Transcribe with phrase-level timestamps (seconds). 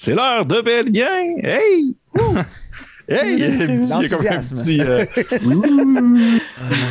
[0.00, 1.06] C'est l'heure de Belgien!
[1.42, 1.96] Hey!
[3.10, 3.32] Hey!
[3.32, 4.56] Il y a un petit- il y a comme un L'enthousiasme.
[4.58, 4.80] petit.
[4.82, 5.06] euh,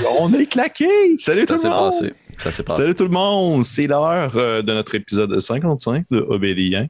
[0.19, 0.87] on est claqué!
[1.17, 1.91] Salut tout Ça le s'est monde!
[1.91, 2.13] passé.
[2.39, 2.81] Ça s'est passé.
[2.81, 3.63] Salut tout le monde!
[3.63, 6.87] C'est l'heure euh, de notre épisode 55 de Obélien.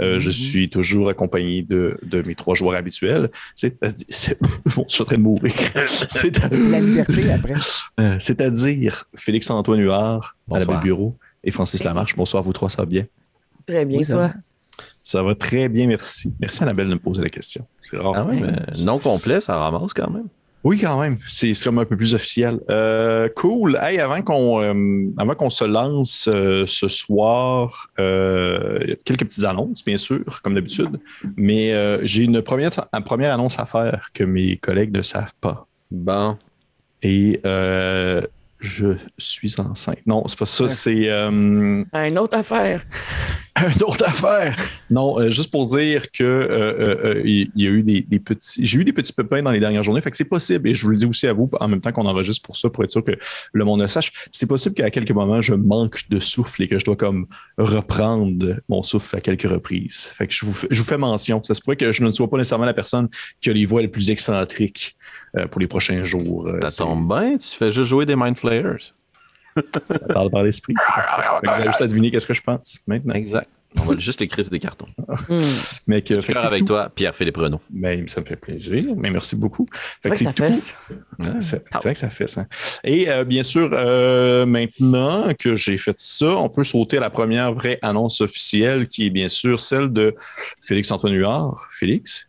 [0.00, 0.32] Euh, Je Mhm.
[0.32, 3.30] suis toujours accompagné de, de mes trois joueurs habituels.
[3.54, 4.06] C'est-à-dire.
[4.08, 4.38] c'est-
[4.74, 5.52] Bon, je suis en train de mourir.
[6.08, 6.38] C'est
[6.70, 7.54] la liberté après.
[8.00, 12.16] Euh, C'est-à-dire Félix-Antoine Huard à la Bureau et Francis Lamarche.
[12.16, 13.04] Bonsoir, vous trois, ça va bien?
[13.66, 14.16] Très bien, Oui, toi?
[14.16, 14.32] va.
[15.02, 16.34] Ça va très bien, merci.
[16.40, 17.66] Merci Annabelle de me poser la question.
[17.80, 18.12] C'est rare.
[18.16, 20.28] Ah oui, mais non complet, ça ramasse quand même.
[20.62, 21.16] Oui, quand même.
[21.26, 22.60] C'est comme un peu plus officiel.
[22.68, 23.78] Euh, cool.
[23.80, 28.96] Hey, avant qu'on euh, avant qu'on se lance euh, ce soir, euh, il y a
[28.96, 31.00] quelques petites annonces, bien sûr, comme d'habitude.
[31.36, 35.32] Mais euh, j'ai une première, une première annonce à faire que mes collègues ne savent
[35.40, 35.66] pas.
[35.90, 36.36] Bon.
[37.02, 38.20] Et euh,
[38.60, 38.88] je
[39.18, 39.98] suis enceinte.
[40.06, 40.64] Non, c'est pas ça.
[40.64, 40.70] Ouais.
[40.70, 42.84] C'est euh, Une autre affaire.
[43.76, 44.56] une autre affaire.
[44.90, 48.20] Non, euh, juste pour dire que euh, euh, euh, il y a eu des, des
[48.20, 48.64] petits.
[48.64, 50.00] J'ai eu des petits pépins dans les dernières journées.
[50.00, 51.90] Fait que c'est possible, et je vous le dis aussi à vous en même temps
[51.92, 53.12] qu'on enregistre pour ça, pour être sûr que
[53.52, 54.12] le monde le sache.
[54.30, 57.26] C'est possible qu'à quelques moments, je manque de souffle et que je dois comme
[57.58, 60.10] reprendre mon souffle à quelques reprises.
[60.14, 61.42] Fait que je vous, fais- je vous fais mention.
[61.42, 63.08] Ça se pourrait que je ne sois pas nécessairement la personne
[63.40, 64.96] qui a les voix les plus excentriques
[65.50, 66.46] pour les prochains jours.
[66.48, 68.92] Euh, Ça c'est- tombe bien, tu fais juste jouer des Mind Flayers.
[69.56, 70.74] ça parle par l'esprit.
[71.42, 73.14] Vous avez juste à deviner qu'est-ce que je pense maintenant.
[73.14, 73.48] Exact.
[73.78, 74.88] On va juste écrire sur des cartons.
[75.28, 75.42] Hmm.
[75.86, 76.66] Mais que, fait avec tout.
[76.68, 77.60] toi, Pierre-Philippe Renaud.
[77.70, 78.84] Ben, ça me fait plaisir.
[78.96, 79.66] Mais merci beaucoup.
[80.00, 80.74] C'est vrai que ça fesse.
[81.40, 82.46] C'est c'est vrai que ça fait ça.
[82.82, 87.10] Et euh, bien sûr, euh, maintenant que j'ai fait ça, on peut sauter à la
[87.10, 90.14] première vraie annonce officielle qui est bien sûr celle de
[90.62, 91.60] Félix-Antoine Huard.
[91.78, 92.26] Félix?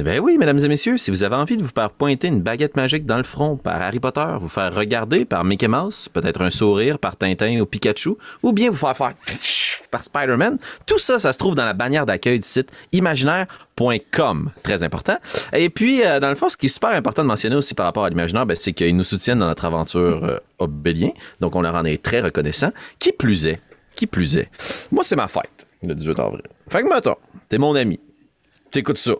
[0.00, 2.76] Eh oui, mesdames et messieurs, si vous avez envie de vous faire pointer une baguette
[2.76, 6.50] magique dans le front par Harry Potter, vous faire regarder par Mickey Mouse, peut-être un
[6.50, 8.10] sourire par Tintin ou Pikachu,
[8.44, 9.14] ou bien vous faire faire
[9.90, 14.50] par Spider-Man, tout ça, ça se trouve dans la bannière d'accueil du site imaginaire.com.
[14.62, 15.16] Très important.
[15.52, 17.86] Et puis, euh, dans le fond, ce qui est super important de mentionner aussi par
[17.86, 21.10] rapport à l'imaginaire, ben, c'est qu'ils nous soutiennent dans notre aventure euh, obélien.
[21.40, 22.70] Donc, on leur en est très reconnaissant.
[23.00, 23.60] Qui plus est,
[23.96, 24.48] qui plus est,
[24.92, 26.42] moi, c'est ma fête, le 18 avril.
[26.68, 27.16] Fait que, mettons,
[27.48, 27.98] t'es mon ami,
[28.70, 29.14] t'écoutes ça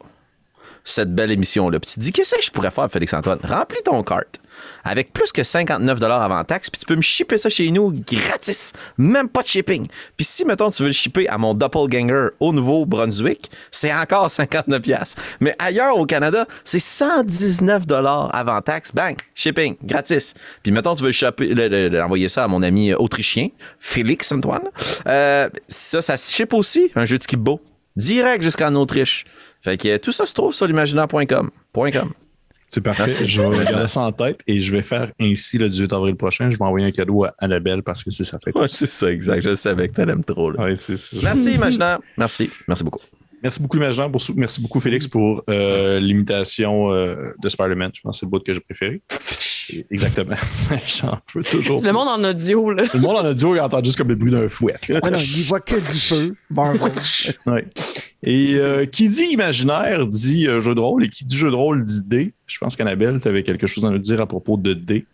[0.85, 1.81] cette belle émission-là.
[1.81, 3.39] Puis tu te dis, qu'est-ce que je pourrais faire, Félix-Antoine?
[3.43, 4.25] Remplis ton cart
[4.85, 8.73] avec plus que 59 avant taxe, puis tu peux me shipper ça chez nous gratis.
[8.97, 9.87] Même pas de shipping.
[10.17, 14.83] Puis si, mettons, tu veux le shipper à mon doppelganger au Nouveau-Brunswick, c'est encore 59
[15.41, 17.85] Mais ailleurs au Canada, c'est 119
[18.33, 18.95] avant taxe.
[18.95, 19.17] Bang!
[19.35, 20.35] Shipping, gratis.
[20.63, 24.69] Puis mettons, tu veux envoyer ça à mon ami autrichien, Félix-Antoine.
[25.07, 27.61] Euh, ça, ça se ship aussi, un jeu de ski beau.
[27.97, 29.25] Direct jusqu'en Autriche.
[29.61, 31.51] Fait que euh, tout ça se trouve sur l'imaginaire.com.
[32.71, 33.09] C'est parfait.
[33.27, 36.51] Je vais garder ça en tête et je vais faire ainsi le 18 avril prochain.
[36.51, 38.55] Je vais envoyer un cadeau à Annabelle parce que c'est sa fête.
[38.55, 39.41] Ouais, c'est ça, exact.
[39.41, 40.51] Je savais que tu l'aimes trop.
[40.51, 40.65] là.
[40.65, 40.75] Ouais,
[41.23, 41.99] Merci, Imaginaire.
[42.17, 42.51] Merci.
[42.69, 43.01] Merci beaucoup.
[43.43, 44.11] Merci beaucoup, Imaginaire.
[44.11, 47.93] Pour, merci beaucoup, Félix, pour euh, l'imitation euh, de Spider-Man.
[47.95, 49.01] Je pense que c'est le bout que j'ai préféré.
[49.73, 50.37] Et- Exactement.
[50.87, 51.83] J'en peux toujours.
[51.83, 52.25] Le monde plus.
[52.27, 52.85] en audio, là.
[52.93, 54.75] Le monde en audio, il entend juste comme le bruit d'un fouet.
[54.89, 56.35] Ouais, non, il n'y voit que du feu.
[56.51, 56.81] Marvel.
[57.47, 57.65] Ouais.
[58.25, 61.55] Et euh, qui dit imaginaire dit euh, jeu de rôle et qui dit jeu de
[61.55, 62.33] rôle dit dé.
[62.47, 65.07] Je pense qu'Annabelle, tu avais quelque chose à nous dire à propos de dé.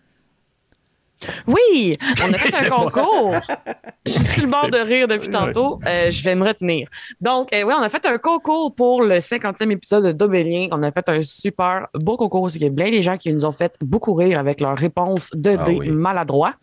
[1.47, 3.37] Oui, on a fait un concours.
[4.05, 5.81] Je suis sur le bord de rire depuis tantôt.
[5.87, 6.89] Euh, je vais me retenir.
[7.21, 10.69] Donc, euh, oui, on a fait un concours pour le 50e épisode d'Obélien.
[10.73, 12.51] On a fait un super beau concours.
[12.55, 15.31] Il y a plein des gens qui nous ont fait beaucoup rire avec leurs réponses
[15.35, 15.91] de Ah dés oui.
[15.91, 16.55] maladroits.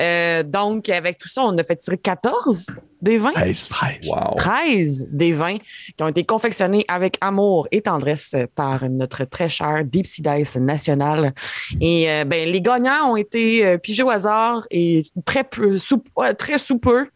[0.00, 2.66] Euh, donc, avec tout ça, on a fait tirer 14
[3.00, 3.32] des 20.
[3.32, 3.98] 13, 13.
[4.10, 4.34] Wow.
[4.36, 5.56] 13 des vins
[5.96, 10.56] qui ont été confectionnés avec amour et tendresse par notre très cher Deep Sea Dice
[10.56, 11.34] national.
[11.80, 16.02] Et euh, ben, les gagnants ont été euh, pigés au hasard et très peu, sous,
[16.38, 17.06] très sous peu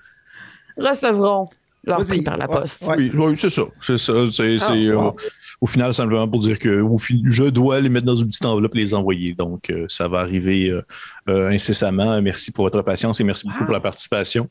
[0.76, 1.48] recevront
[1.84, 2.87] leur prix par la poste.
[2.87, 2.94] ouais.
[2.97, 3.62] Oui, oui, c'est ça.
[3.81, 4.12] C'est ça.
[4.31, 5.16] C'est, Ah, c'est, euh, wow.
[5.60, 6.81] au final, simplement pour dire que
[7.26, 9.34] je dois les mettre dans une petite enveloppe et les envoyer.
[9.34, 10.82] Donc, euh, ça va arriver euh,
[11.28, 12.22] euh, incessamment.
[12.22, 13.65] Merci pour votre patience et merci beaucoup Wow.
[13.66, 14.48] pour la participation.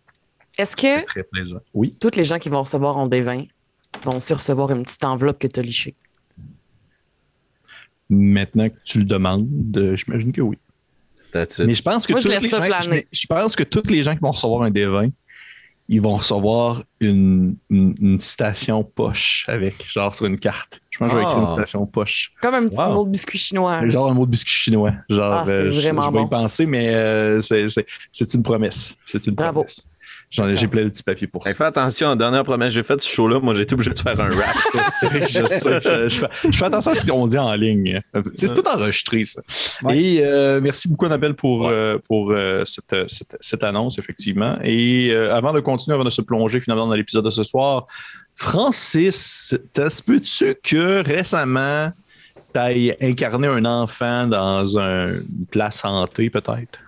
[0.58, 1.60] Est-ce que C'est très plaisant.
[1.74, 1.96] Oui.
[2.00, 3.44] toutes les gens qui vont recevoir des vins
[4.04, 5.96] vont aussi recevoir une petite enveloppe que tu as lichée?
[8.10, 9.48] Maintenant que tu le demandes,
[9.78, 10.58] euh, j'imagine que oui.
[11.34, 12.88] Mais je pense que Moi, je les ça gens, planer.
[12.90, 15.12] mais je pense que tous les gens qui vont recevoir un D20,
[15.88, 20.82] ils vont recevoir une, une, une citation poche avec, genre sur une carte.
[20.90, 21.48] Je pense que je vais écrire une Ah.
[21.48, 22.34] citation poche.
[22.42, 22.94] Comme un petit Wow.
[22.94, 23.90] mot de biscuit chinois.
[23.90, 24.92] Genre un mot de biscuit chinois.
[25.10, 26.26] Genre, Ah, c'est euh, je, je vais bon.
[26.26, 28.98] y penser, mais euh, c'est, c'est, c'est une promesse.
[29.06, 29.62] C'est une Bravo.
[29.64, 29.88] promesse.
[30.32, 31.50] J'en ai, j'ai plein de petits papiers pour ça.
[31.50, 33.92] Hey, fais attention, la dernière promesse que j'ai faite ce show-là, moi j'ai été obligé
[33.92, 34.56] de faire un rap.
[34.74, 35.80] Je sais, je sais.
[35.84, 38.02] Je, je fais, je fais attention à ce qu'on dit en ligne.
[38.14, 39.42] Tu C'est tout enregistré, ça.
[39.84, 39.98] Ouais.
[40.00, 44.58] Et euh, merci beaucoup, Annabelle, pour, euh, pour euh, cette, cette, cette annonce, effectivement.
[44.64, 47.86] Et euh, avant de continuer, avant de se plonger finalement dans l'épisode de ce soir,
[48.36, 51.92] Francis, t'as- peux-tu que récemment,
[52.54, 56.80] t'aies incarné un enfant dans un- une place hantée, peut-être?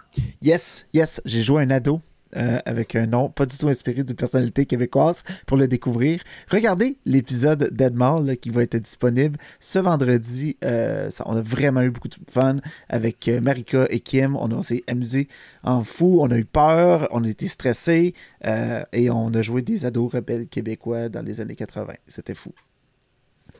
[0.42, 2.02] Yes, yes, j'ai joué un ado
[2.36, 6.22] euh, avec un nom pas du tout inspiré d'une personnalité québécoise pour le découvrir.
[6.50, 10.58] Regardez l'épisode d'Edmar qui va être disponible ce vendredi.
[10.64, 12.58] Euh, on a vraiment eu beaucoup de fun
[12.90, 14.36] avec euh, Marika et Kim.
[14.36, 15.28] On, s'est amusé
[15.64, 16.20] en fou.
[16.22, 18.14] On a eu peur, on a été stressés
[18.46, 21.94] euh, et on a joué des ados rebelles québécois dans les années 80.
[22.08, 22.54] C'était fou.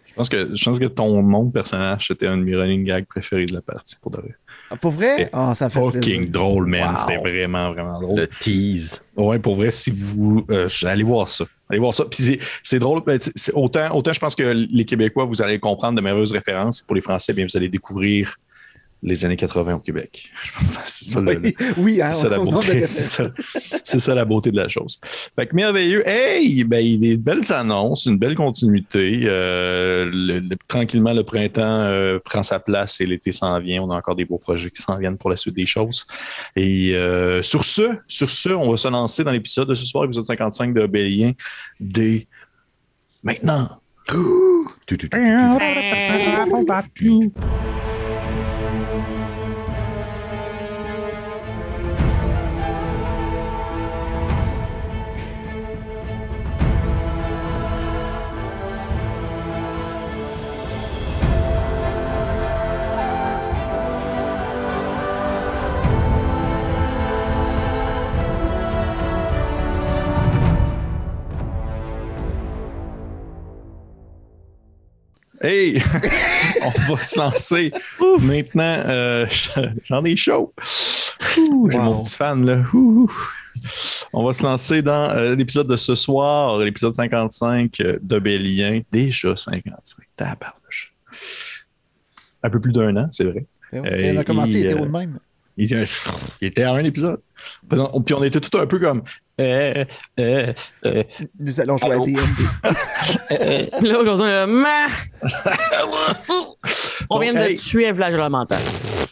[0.08, 2.84] Je pense que, je pense que ton nom de personnage, c'était un de mes running
[2.84, 4.36] gags préférés de la partie, pour de vrai.
[4.70, 5.18] Ah, pour vrai?
[5.18, 6.30] C'était ça me fait Fucking plaisir.
[6.32, 6.94] drôle, man.
[6.94, 6.98] Wow.
[7.00, 8.20] C'était vraiment, vraiment drôle.
[8.22, 9.04] Le tease.
[9.16, 10.46] Ouais, pour vrai, si vous.
[10.50, 11.46] euh, allez voir ça.
[11.70, 12.06] Allez voir ça.
[12.06, 13.02] Puis c'est- drôle.
[13.06, 13.20] ben,
[13.54, 16.82] autant, autant je pense que les Québécois, vous allez comprendre de merveilleuses références.
[16.82, 18.36] Pour les Français, bien, vous allez découvrir
[19.06, 20.32] les années 80 au Québec.
[20.44, 22.88] Je pense que c'est ça, le- Oui, oui hein, c'est ça la beauté.
[23.84, 25.00] C'est ça, la beauté de la chose.
[25.36, 26.08] Fait que merveilleux.
[26.08, 29.24] Hey, ben, il y a des belles annonces, une belle continuité.
[29.26, 33.84] Euh, le- le- tranquillement, le printemps euh, prend sa place et l'été s'en vient.
[33.84, 36.06] On a encore des beaux projets qui s'en viennent pour la suite des choses.
[36.56, 40.06] Et euh, sur ce, sur ce, on va se lancer dans l'épisode de ce soir,
[40.06, 41.34] l'épisode 55 de Obélien,
[41.80, 42.26] dès
[43.22, 43.70] maintenant.
[75.44, 75.82] Hey,
[76.88, 77.72] on va se lancer
[78.22, 78.80] maintenant.
[78.86, 79.26] euh,
[79.86, 80.54] J'en ai chaud.
[81.36, 81.42] J'ai
[81.78, 81.84] Wow.
[81.84, 82.64] mon petit fan là.
[82.74, 83.12] Ouh.
[84.14, 88.82] On va se lancer dans euh, l'épisode de ce soir, l'épisode 55 euh, d'Obélien.
[88.92, 90.06] Déjà 55.
[90.16, 90.94] Tabarnouche.
[92.44, 93.46] Un peu plus d'un an, c'est vrai.
[93.74, 95.20] Eh oui, Euh, on a commencé, il était de même?
[95.58, 95.86] Il était,
[96.42, 97.22] il était à un épisode.
[97.70, 99.04] Puis on était tout un peu comme.
[99.42, 99.86] Euh,
[100.20, 100.54] euh,
[100.86, 101.04] euh,
[101.40, 102.06] Nous allons jouer allô?
[102.64, 104.88] à euh, Là, aujourd'hui, là, Ma!
[107.10, 108.60] on vient de tuer un mental.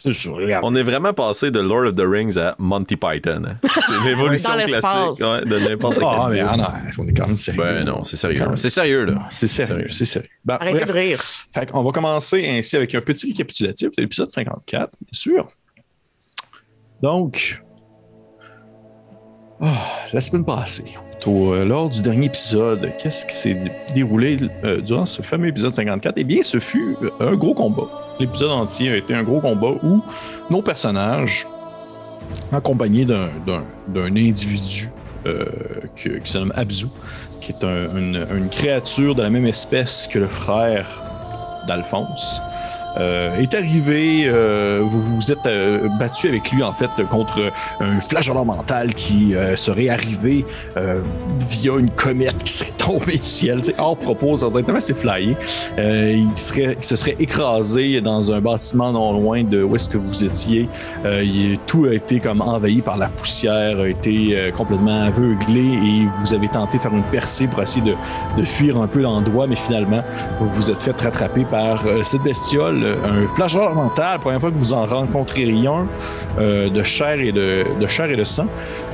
[0.04, 0.64] regarde.
[0.64, 3.42] On est vraiment passé de Lord of the Rings à Monty Python.
[3.46, 3.56] hein.
[3.74, 6.04] C'est l'évolution classique ouais, de n'importe quel.
[6.08, 6.48] Ah, mais film.
[6.50, 7.62] ah, non, on est quand même sérieux.
[7.62, 8.44] Ben non, c'est sérieux.
[8.56, 9.26] C'est sérieux, là.
[9.30, 9.88] C'est sérieux, Sérieux.
[9.90, 10.28] c'est sérieux.
[10.44, 10.88] Ben, Arrêtez bref.
[10.88, 11.20] de rire.
[11.52, 15.48] Fait on va commencer ainsi avec un petit récapitulatif de l'épisode 54, bien sûr.
[17.00, 17.60] Donc,
[19.62, 19.68] ah,
[20.12, 20.84] la semaine passée,
[21.26, 23.56] au- euh, lors du dernier épisode, qu'est-ce qui s'est
[23.94, 26.14] déroulé euh, durant ce fameux épisode 54?
[26.16, 27.88] Eh bien, ce fut euh, un gros combat.
[28.18, 30.02] L'épisode entier a été un gros combat où
[30.50, 31.46] nos personnages,
[32.50, 33.28] accompagnés d'un,
[33.94, 34.90] individu
[35.96, 36.86] qui se nomme Abzu,
[37.40, 40.86] qui est un- une, une créature de la même espèce que le frère
[41.68, 42.42] d'Alphonse,
[42.96, 48.00] euh, est arrivé, euh, vous vous êtes euh, battu avec lui en fait contre un
[48.00, 50.44] flagelleur mental qui serait arrivé
[51.48, 55.36] via une comète qui serait tombée du ciel, tu sais, hors propos, directement c'est flyé.
[55.78, 60.24] Il, serait, se serait écrasé dans un bâtiment non loin de où est-ce que vous
[60.24, 60.68] étiez.
[61.66, 66.48] Tout a été comme envahi par la poussière, a été complètement aveuglé et vous avez
[66.48, 70.02] tenté de faire une percée pour essayer de, de fuir un peu l'endroit, mais finalement
[70.40, 74.72] vous vous êtes fait rattraper par cette bestiole, un flagelleur mental, première fois que vous
[74.72, 75.86] en rencontreriez un
[76.38, 78.46] euh, de chair et de, chair et de sang,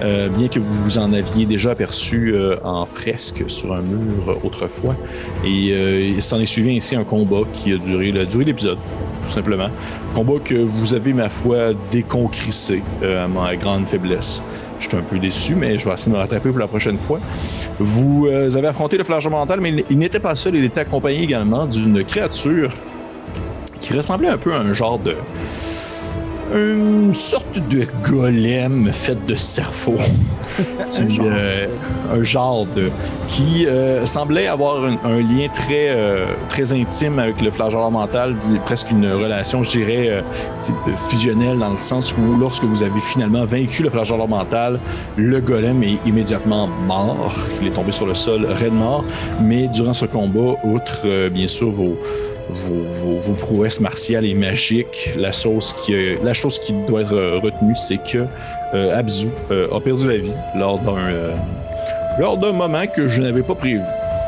[0.03, 4.39] euh, bien que vous vous en aviez déjà aperçu euh, en fresque sur un mur
[4.45, 4.97] autrefois.
[5.45, 8.79] Et il s'en est suivi ainsi un combat qui a duré l'épisode,
[9.27, 9.69] tout simplement.
[10.15, 14.43] Combat que vous avez, ma foi, déconcrissé à ma grande faiblesse.
[14.81, 16.99] Je suis un peu déçu, mais je vais essayer de me rattraper pour la prochaine
[16.99, 17.19] fois.
[17.79, 21.67] Vous avez affronté le flagelleur mental, mais il n'était pas seul, il était accompagné également
[21.67, 22.71] d'une créature
[23.89, 25.17] qui ressemblait un peu à un genre de.
[26.55, 29.97] Une sorte de golem fait de cerveau.
[30.91, 31.69] Qui, euh,
[32.13, 32.91] un genre de.
[33.29, 38.35] qui euh, semblait avoir un, un lien très, euh, très intime avec le flagelleur mental,
[38.65, 40.25] presque une relation, je dirais,
[40.97, 44.81] fusionnelle, dans le sens où lorsque vous avez finalement vaincu le flagelleur mental,
[45.17, 47.33] le golem est immédiatement mort.
[47.61, 49.05] Il est tombé sur le sol, raide mort.
[49.41, 51.97] Mais durant ce combat, outre bien sûr vos,
[52.51, 57.15] vos, vos- vos prouesses martiales et magiques, la chose qui, la chose qui doit être
[57.15, 58.25] euh, retenue, c'est que
[58.75, 61.35] euh, Abzu euh, a perdu la vie lors d'un euh,
[62.19, 63.81] lors d'un moment que je n'avais pas prévu.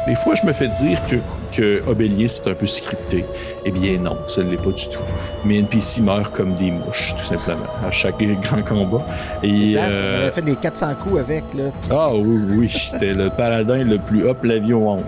[0.06, 1.16] Des fois, je me fais dire que,
[1.54, 3.22] que Obélien, c'est un peu scripté.
[3.66, 5.00] Eh bien, non, ce ne l'est pas du tout.
[5.44, 9.04] Mais NPC meurt comme des mouches, tout simplement, à chaque grand combat.
[9.42, 11.44] Et, Exact, euh, On avait fait les 400 coups avec.
[11.54, 15.02] Là, puis- ah oui, oui, c'était le paladin le plus up la vie au monde.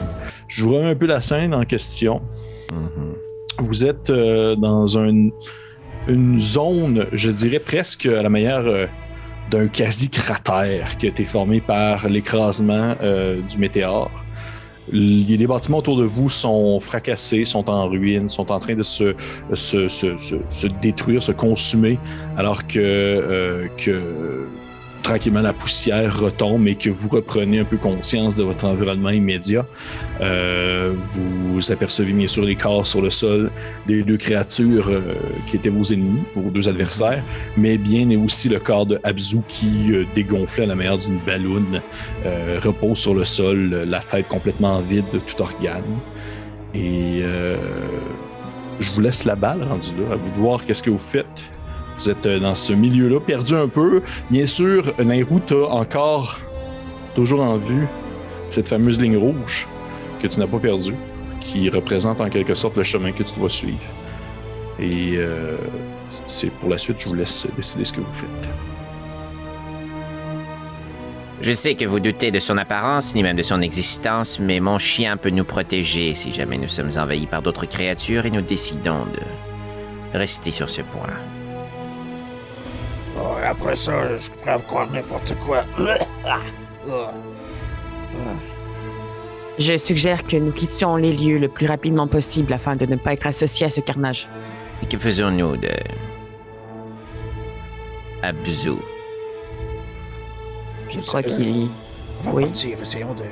[0.46, 2.20] Je vous remets un peu la scène en question.
[3.58, 5.28] Vous êtes euh, dans un-
[6.08, 8.86] une zone, je dirais presque à la manière euh,
[9.50, 14.10] d'un quasi-cratère qui a été formé par l'écrasement euh, du météore.
[14.92, 19.14] Des bâtiments autour de vous sont fracassés, sont en ruine, sont en train de se,
[20.80, 21.98] détruire, se consumer,
[22.36, 23.68] alors que
[25.02, 29.66] tranquillement la poussière retombe et que vous reprenez un peu conscience de votre environnement immédiat.
[30.20, 33.50] Euh, vous apercevez bien sûr les corps sur le sol
[33.86, 35.14] des deux créatures euh,
[35.48, 37.22] qui étaient vos ennemis, vos deux adversaires,
[37.56, 41.18] mais bien et aussi le corps de Abzu qui euh, dégonflait à la manière d'une
[41.18, 41.80] balloune,
[42.24, 45.82] euh, repose sur le sol, la tête complètement vide de tout organe.
[46.74, 47.22] Et
[48.80, 51.51] je vous laisse la balle rendu là, à vous de voir qu'est-ce que vous faites.
[52.02, 54.02] Vous êtes euh, dans ce milieu-là, perdu un peu.
[54.28, 56.40] Bien sûr, Nairou, t'as encore
[57.14, 57.86] toujours en vue
[58.48, 59.68] cette fameuse ligne rouge
[60.20, 60.96] que tu n'as pas perdue,
[61.40, 63.78] qui représente en quelque sorte le chemin que tu dois suivre.
[64.80, 65.56] Et euh,
[66.26, 68.48] c'est pour la suite, je vous laisse décider ce que vous faites.
[71.40, 74.78] Je sais que vous doutez de son apparence, ni même de son existence, mais mon
[74.78, 79.04] chien peut nous protéger si jamais nous sommes envahis par d'autres créatures et nous décidons
[79.04, 81.06] de rester sur ce point.
[83.24, 85.62] Oh, et après ça, je suis prêt à me croire n'importe quoi.
[89.58, 93.12] Je suggère que nous quittions les lieux le plus rapidement possible afin de ne pas
[93.12, 94.28] être associés à ce carnage.
[94.82, 95.70] Et que faisons-nous de.
[98.22, 98.72] Abzu?
[100.88, 101.68] Je crois qu'il.
[102.22, 102.42] Avant Oui.
[102.42, 103.24] de partir, essayons de.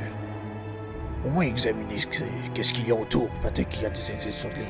[1.26, 3.28] Au moins examiner ce que- qu'est-ce qu'il y a autour.
[3.42, 4.64] Peut-être qu'il y a des indices sur les.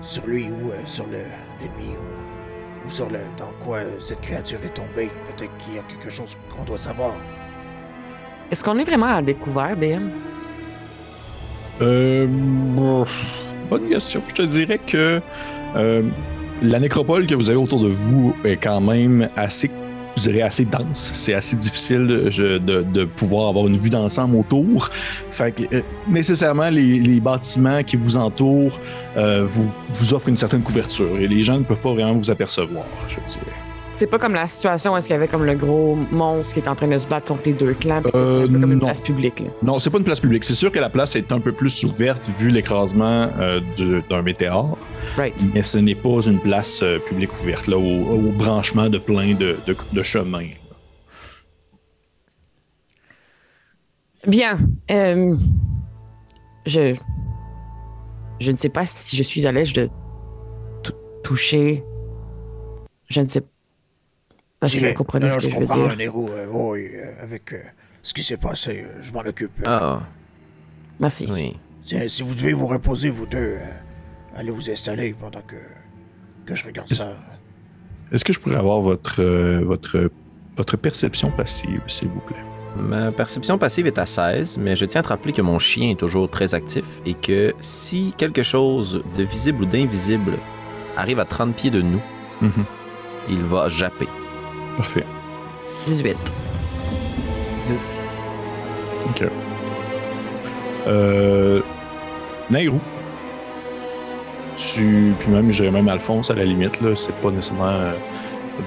[0.00, 1.18] Sur lui ou euh, sur le-
[1.60, 2.02] l'ennemi ou,
[2.84, 3.20] ou sur le.
[3.36, 5.10] dans quoi euh, cette créature est tombée.
[5.24, 7.14] Peut-être qu'il y a quelque chose qu'on doit savoir.
[8.50, 10.10] Est-ce qu'on est vraiment à découvert, DM?
[11.80, 13.06] Euh, bon,
[13.70, 14.22] bonne question.
[14.28, 15.20] Je te dirais que
[15.76, 16.02] euh,
[16.60, 19.70] la nécropole que vous avez autour de vous est quand même assez,
[20.16, 21.10] je dirais assez dense.
[21.14, 24.88] C'est assez difficile je- de- de pouvoir avoir une vue d'ensemble autour.
[25.30, 28.78] Fait que, euh, nécessairement, les, les bâtiments qui vous entourent
[29.16, 32.30] euh, vous, vous offrent une certaine couverture et les gens ne peuvent pas vraiment vous
[32.30, 33.56] apercevoir, je dirais.
[33.94, 36.60] C'est pas comme la situation où est-ce qu'il y avait comme le gros monstre qui
[36.60, 38.78] est en train de se battre contre les deux clans, puis Euh, c'est comme une
[38.78, 38.86] non.
[38.86, 39.40] place publique.
[39.40, 39.46] Là.
[39.62, 40.44] Non, c'est pas une place publique.
[40.44, 43.60] C'est sûr que la place est un peu plus ouverte vu l'écrasement euh,
[44.08, 44.78] d'un météore.
[45.18, 45.34] Right.
[45.54, 47.82] mais ce n'est pas une place euh, publique ouverte, là, au,
[48.28, 50.48] au branchement de plein de, de, de chemins.
[54.26, 54.58] Bien.
[54.90, 55.36] euh,
[56.66, 56.94] je.
[58.40, 59.88] Je ne sais pas si je suis à l'aise de
[60.82, 61.84] tou- toucher.
[63.10, 63.46] Je ne sais pas
[64.68, 65.90] si vous comprenez Non, ce que je je veux dire.
[65.90, 66.28] un héros.
[66.30, 67.58] euh, oui, euh, avec euh,
[68.02, 69.62] ce qui s'est passé, euh, je m'en occupe.
[69.66, 70.00] Ah,
[71.00, 71.28] Merci.
[71.30, 71.56] oui.
[72.08, 73.58] Si vous devez vous reposer, vous deux, euh,
[74.36, 75.56] allez vous installer pendant que,
[76.46, 77.16] que je regarde ça.
[78.12, 80.10] Est-ce que je pourrais avoir votre, euh, votre,
[80.56, 82.36] votre perception passive, s'il vous plaît?
[82.76, 85.90] Ma perception passive est à 16, mais je tiens à te rappeler que mon chien
[85.90, 90.38] est toujours très actif et que si quelque chose de visible ou d'invisible
[90.96, 92.00] arrive à 30 pieds de nous,
[92.40, 92.64] Mhm.
[93.28, 94.08] il va japper.
[94.76, 95.04] Parfait.
[95.86, 96.16] 18.
[97.62, 98.00] 10.
[99.04, 99.24] OK.
[100.86, 101.60] Euh,
[102.50, 102.80] Nairou.
[104.56, 107.92] Tu, puis même, je dirais même Alphonse à la limite, là, c'est pas nécessairement euh,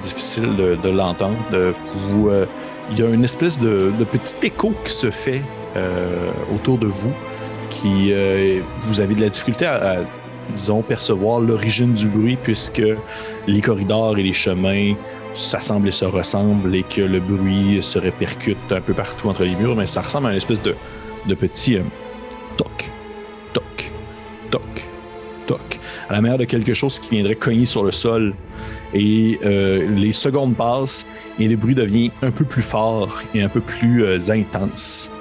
[0.02, 1.38] difficile de, de l'entendre.
[1.52, 1.74] De
[2.10, 2.46] vous, euh,
[2.92, 5.42] il y a une espèce de, de petit écho qui se fait
[5.76, 7.14] euh, autour de vous,
[7.70, 9.98] qui euh, vous avez de la difficulté à, à,
[10.54, 12.84] disons, percevoir l'origine du bruit puisque
[13.48, 14.94] les corridors et les chemins
[15.36, 19.56] s'assemblent et se ressemblent et que le bruit se répercute un peu partout entre les
[19.56, 20.76] murs, mais ça ressemble à une espèce de,
[21.28, 21.82] de petit euh,
[22.58, 22.90] toc,
[23.54, 23.92] toc,
[24.50, 24.88] toc,
[25.48, 28.34] toc, à la manière de quelque chose qui viendrait cogner sur le sol.
[28.94, 31.06] Et euh, les secondes passent
[31.40, 35.12] et le bruit devient un peu plus fort et un peu plus euh, intense.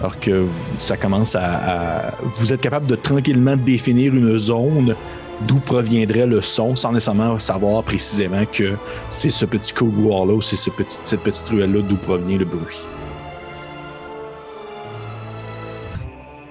[0.00, 0.44] Alors que
[0.78, 4.94] ça commence à- Vous êtes capable de tranquillement définir une zone
[5.42, 8.76] d'où proviendrait le son sans nécessairement savoir précisément que
[9.10, 12.80] c'est ce petit couloir-là ou c'est ce petit, cette petite ruelle-là d'où provient le bruit.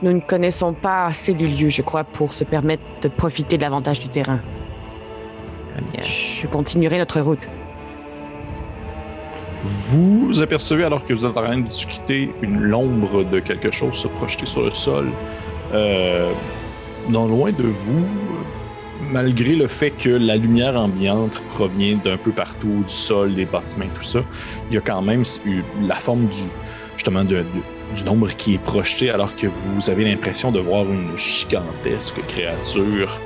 [0.02, 3.62] Nous ne connaissons pas assez du lieu, je crois, pour se permettre de profiter de
[3.62, 4.40] l'avantage du terrain.
[5.72, 6.02] Très bien.
[6.02, 7.48] Je continuerai notre route.
[9.64, 13.96] Vous apercevez alors que vous êtes en train de discuter une l'ombre de quelque chose
[13.96, 15.08] se projeter sur le sol.
[15.74, 16.34] Euh,
[17.10, 18.06] non loin de vous,
[19.12, 23.86] malgré le fait que la lumière ambiante provient d'un peu partout, du sol, des bâtiments,
[23.96, 24.20] tout ça,
[24.70, 25.24] il y a quand même
[25.88, 26.40] la forme du
[26.96, 27.44] justement de-
[28.06, 33.20] nombre qui est projeté alors que vous avez l'impression de voir une gigantesque créature,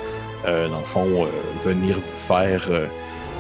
[0.46, 1.28] euh, dans le fond, euh,
[1.64, 2.86] venir vous faire euh,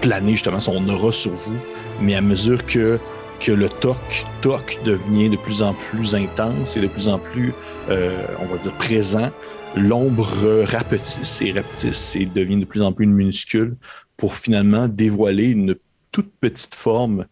[0.02, 1.56] planer justement son aura sur vous.
[2.02, 3.00] Mais à mesure que,
[3.48, 3.98] le toc,
[4.42, 7.54] toc devient de plus en plus intense et de plus en plus,
[7.90, 9.30] on va dire, présent,
[9.78, 13.76] l'ombre rapetisse et rapetisse et devient de plus en plus minuscule
[14.18, 15.76] pour finalement dévoiler une
[16.12, 17.26] toute petite forme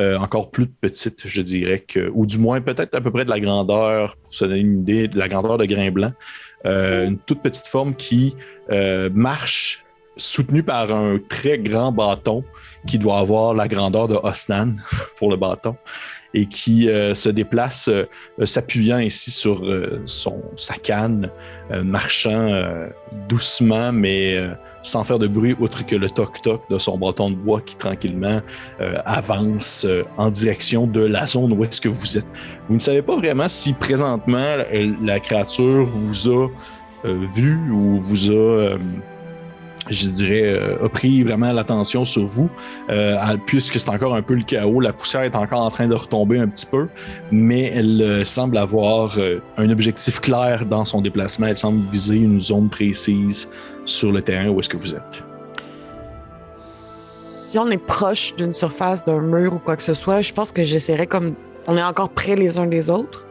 [0.00, 3.30] euh, encore plus petite, je dirais, que, ou du moins peut-être à peu près de
[3.30, 6.12] la grandeur, pour se donner une idée, de la grandeur de grain blanc.
[6.64, 8.34] Euh, une toute petite forme qui
[8.70, 9.84] euh, marche
[10.16, 12.42] soutenue par un très grand bâton
[12.86, 14.76] qui doit avoir la grandeur de Osnan
[15.18, 15.76] pour le bâton
[16.34, 18.06] et qui euh, se déplace euh,
[18.44, 21.30] s'appuyant ici sur euh, son, sa canne,
[21.70, 22.88] euh, marchant euh,
[23.28, 27.36] doucement mais euh, sans faire de bruit outre que le toc-toc de son bâton de
[27.36, 28.40] bois qui tranquillement
[28.80, 32.26] euh, avance euh, en direction de la zone où est-ce que vous êtes.
[32.68, 36.48] Vous ne savez pas vraiment si présentement euh, la créature vous a
[37.04, 38.78] euh, vu ou vous a, euh,
[39.92, 42.48] je dirais, euh, a pris vraiment l'attention sur vous,
[42.90, 44.80] euh, puisque c'est encore un peu le chaos.
[44.80, 46.88] La poussière est encore en train de retomber un petit peu,
[47.30, 51.46] mais elle euh, semble avoir euh, un objectif clair dans son déplacement.
[51.46, 53.48] Elle semble viser une zone précise
[53.84, 55.22] sur le terrain où est-ce que vous êtes.
[56.54, 60.52] Si on est proche d'une surface, d'un mur ou quoi que ce soit, je pense
[60.52, 61.34] que j'essaierais comme.
[61.66, 63.24] On est encore près les uns des autres,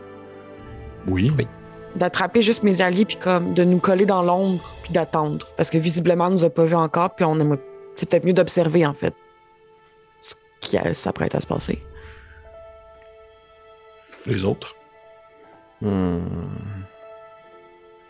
[1.08, 1.34] Oui.
[1.38, 1.48] Oui.
[1.96, 5.48] D'attraper juste mes alliés puis comme de nous coller dans l'ombre puis d'attendre.
[5.58, 7.60] Parce que visiblement, on nous a pas vus encore puis on aimerait-
[7.96, 9.14] C'est peut-être mieux d'observer en fait
[10.20, 11.84] ce qui s'apprête à se passer.
[14.26, 14.76] Les autres?
[15.82, 16.20] Hmm.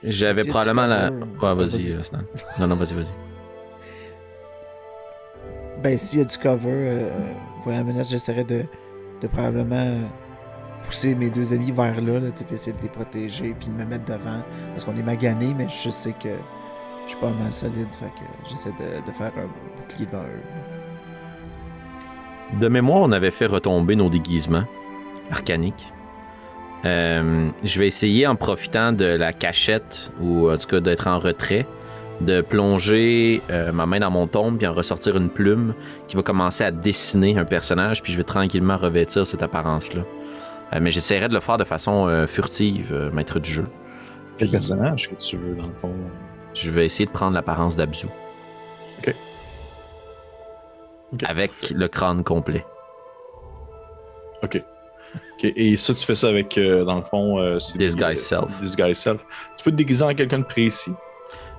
[0.03, 1.09] J'avais probablement la.
[1.11, 1.93] Ouais, vas-y, Vas-y.
[1.95, 2.17] euh.
[2.59, 3.11] Non, non, vas-y, vas-y.
[5.81, 7.09] Ben, s'il y a du cover, euh,
[7.63, 8.65] voilà la menace, j'essaierai de,
[9.21, 10.01] de probablement euh,
[10.83, 14.05] pousser mes deux amis vers là, là essayer de les protéger, puis de me mettre
[14.05, 14.41] devant.
[14.69, 16.29] Parce qu'on est magané, mais je sais que
[17.05, 20.59] je suis pas mal solide, fait que j'essaie de, de faire un bouclier devant eux.
[22.59, 24.65] De mémoire, on avait fait retomber nos déguisements
[25.31, 25.87] arcaniques.
[26.83, 31.19] Euh, je vais essayer, en profitant de la cachette, ou en tout cas d'être en
[31.19, 31.65] retrait,
[32.21, 35.73] de plonger euh, ma main dans mon tombe puis en ressortir une plume
[36.07, 40.03] qui va commencer à dessiner un personnage, puis je vais tranquillement revêtir cette apparence-là.
[40.73, 43.65] Euh, mais j'essaierai de le faire de façon euh, furtive, euh, maître du jeu.
[44.37, 45.93] Quel personnage que tu veux, dans le fond?
[46.53, 48.07] Je vais essayer de prendre l'apparence d'Abzu.
[48.99, 49.15] Ok.
[51.25, 52.65] Avec le crâne complet.
[54.43, 54.61] OK.
[55.35, 55.51] OK.
[55.55, 57.39] Et ça, tu fais ça avec, euh, dans le fond...
[57.39, 58.61] euh, Disguise self.
[58.61, 59.21] Disguise self.
[59.57, 60.93] Tu peux te déguiser en quelqu'un de précis?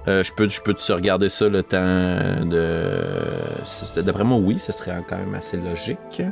[0.08, 4.00] Euh, je peux, je peux te regarder ça le temps de.
[4.00, 6.22] D'après moi, oui, ce serait quand même assez logique.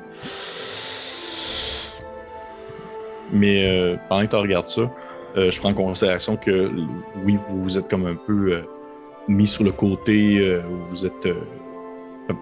[3.32, 4.82] Mais euh, pendant que tu regardes ça,
[5.36, 6.70] euh, je prends en considération que
[7.24, 8.62] oui, vous vous êtes comme un peu euh,
[9.28, 11.28] mis sur le côté, vous êtes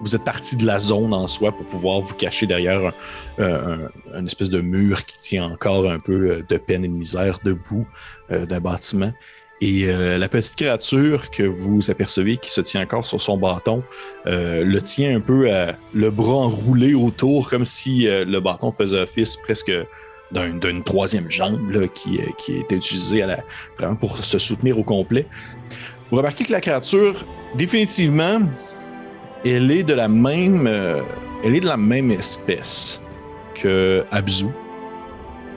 [0.03, 2.93] vous êtes parti de la zone en soi pour pouvoir vous cacher derrière
[3.39, 7.87] un, espèce de mur qui tient encore un peu de peine et de misère debout
[8.31, 9.13] d'un bâtiment.
[9.61, 13.83] Et la petite créature que vous apercevez qui se tient encore sur son bâton
[14.25, 15.51] le tient un peu
[15.93, 19.73] le bras enroulé autour, comme si le bâton faisait office presque
[20.33, 23.25] d'un- d'une troisième jambe qui, euh, qui était utilisée
[23.79, 25.27] vraiment pour se soutenir au complet.
[26.11, 27.15] Vous remarquez que la créature,
[27.55, 28.41] définitivement,
[29.45, 31.03] elle est de la même, euh,
[31.45, 33.01] elle est de la même espèce
[33.55, 34.47] que Abzu.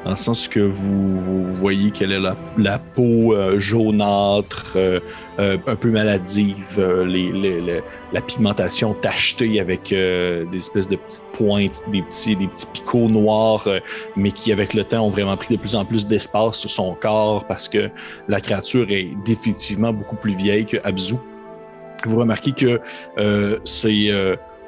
[0.04, 5.00] Dans le sens que vous, vous voyez qu'elle a la, peau euh, jaunâtre, euh,
[5.40, 10.88] euh, un peu maladive, euh, les, les- les- la pigmentation tachetée avec euh, des espèces
[10.90, 13.68] de petites pointes, des petits, des petits picots noirs,
[14.16, 16.96] mais qui avec le temps ont vraiment pris de plus en plus d'espace sur son
[16.96, 17.92] corps parce que
[18.28, 21.16] la créature est définitivement beaucoup plus vieille que Abzu.
[22.06, 22.82] Vous remarquez que
[23.64, 24.10] c'est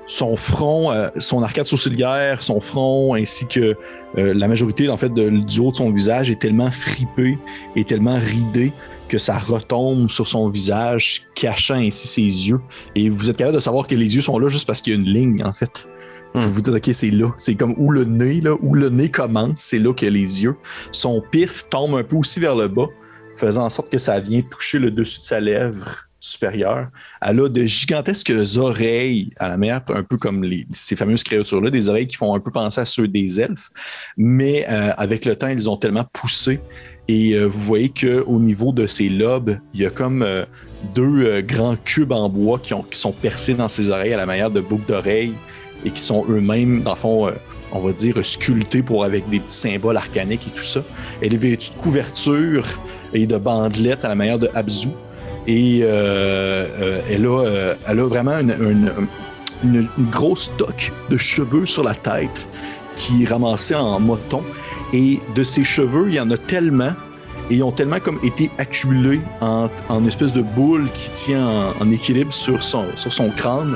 [0.05, 3.75] son front, euh, son arcade sourcilière, son front, ainsi que
[4.17, 7.37] euh, la majorité en fait de- du haut de son visage est tellement fripé
[7.75, 8.73] et tellement ridé
[9.07, 12.59] que ça retombe sur son visage, cachant ainsi ses yeux.
[12.95, 14.95] Et vous êtes capable de savoir que les yeux sont là juste parce qu'il y
[14.95, 15.87] a une ligne, en fait.
[16.33, 17.27] Vous vous dites, OK, c'est là.
[17.37, 20.55] C'est comme où le nez, là, où le nez commence, c'est là que les yeux.
[20.91, 22.87] Son pif tombe un peu aussi vers le bas,
[23.35, 26.87] faisant en sorte que ça vient toucher le dessus de sa lèvre supérieure.
[27.21, 31.89] Elle a de gigantesques oreilles à la mer, un peu comme ces fameuses créatures-là, des
[31.89, 33.69] oreilles qui font un peu penser à ceux des elfes.
[34.15, 36.61] Mais euh, avec le temps, ils ont tellement poussé.
[37.09, 40.45] Et euh, vous voyez qu'au niveau de ses lobes, il y a comme euh,
[40.95, 44.25] deux grands cubes en bois qui, ont, qui sont percés dans ses oreilles à la
[44.25, 45.33] manière de boucles d'oreilles
[45.83, 47.33] et qui sont eux-mêmes, dans le fond,
[47.73, 50.81] on va dire, sculptée pour avec des petits symboles arcaniques et tout ça.
[51.21, 52.65] Elle est vêtue de couverture
[53.13, 54.91] et de bandelettes à la manière de Abzu.
[55.47, 61.83] Et euh, euh, elle, a, euh, elle a vraiment une, grosse toque de cheveux sur
[61.83, 62.47] la tête
[62.95, 64.43] qui est ramassée en moton.
[64.93, 66.91] Et de ces cheveux, il y en a tellement
[67.49, 71.73] et ils ont tellement comme été accumulés en, en espèce de boule qui tient en,
[71.81, 73.75] en équilibre sur son, sur son crâne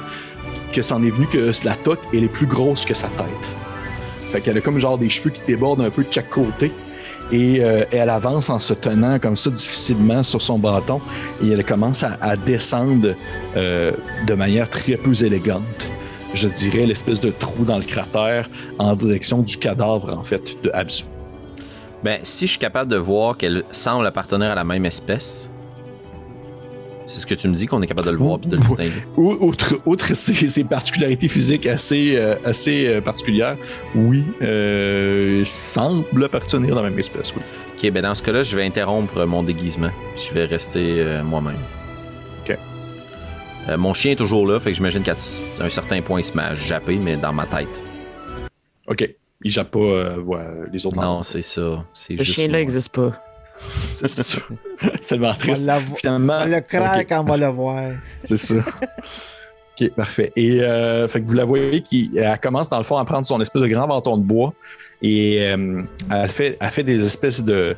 [0.72, 3.56] que c'en est venu que la toque elle est plus grosse que sa tête.
[4.32, 6.72] Fait qu'elle a comme genre des cheveux qui débordent un peu de chaque côté.
[7.32, 11.02] Et euh, elle avance en se tenant comme ça difficilement sur son bâton
[11.44, 13.16] et elle commence à, descendre
[13.56, 13.92] euh,
[14.26, 15.92] de manière très peu élégante.
[16.34, 20.70] Je dirais l'espèce de trou dans le cratère en direction du cadavre en fait de
[20.74, 21.04] Absu.
[22.04, 25.50] Ben, si je suis capable de voir qu'elle semble appartenir à la même espèce,
[27.08, 28.62] c'est ce que tu me dis qu'on est capable de le voir puis de le
[28.62, 28.92] distinguer.
[29.16, 33.58] Ou- Outre, outre ses, ses particularités physiques assez, euh, assez euh, particulières,
[33.96, 37.42] oui, euh, il semble appartenir à la même espèce, oui.
[37.78, 39.92] Ok, ben dans ce cas-là, je vais interrompre mon déguisement.
[40.16, 41.58] Je vais rester euh, moi-même.
[42.44, 42.58] Ok.
[43.70, 45.16] Euh, mon chien est toujours là, fait que j'imagine qu'à
[45.62, 47.82] un certain point, il se met à japper, mais dans ma tête.
[48.88, 49.10] OK.
[49.44, 51.86] Il jappe pas euh, voilà, les autres Non, c'est ça.
[52.10, 53.12] Juste chien-là n'existe pas.
[53.94, 54.48] C'est sûr.
[54.82, 55.66] c'est tellement On va triste.
[55.66, 57.92] vo- Finalement, on le craque quand on va le voir.
[58.22, 58.56] c'est ça.
[59.80, 60.32] OK, parfait.
[60.36, 63.26] Et euh, fait que vous la voyez qui elle commence dans le fond à prendre
[63.26, 64.54] son espèce de grand bâton de bois
[65.02, 67.76] et euh, elle, fait, elle fait des espèces de,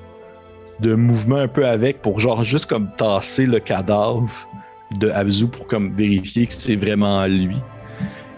[0.80, 4.30] de mouvements un peu avec pour genre juste comme tasser le cadavre
[4.98, 7.58] de Abzu pour comme vérifier que c'est vraiment lui.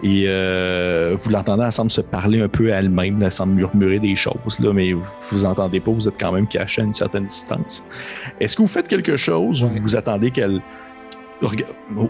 [0.03, 3.99] Et euh, vous l'entendez, elle semble se parler un peu à elle-même, elle semble murmurer
[3.99, 6.93] des choses, là, mais vous vous entendez pas, vous êtes quand même caché à une
[6.93, 7.83] certaine distance.
[8.39, 10.59] Est-ce que vous faites quelque chose ou vous attendez qu'elle.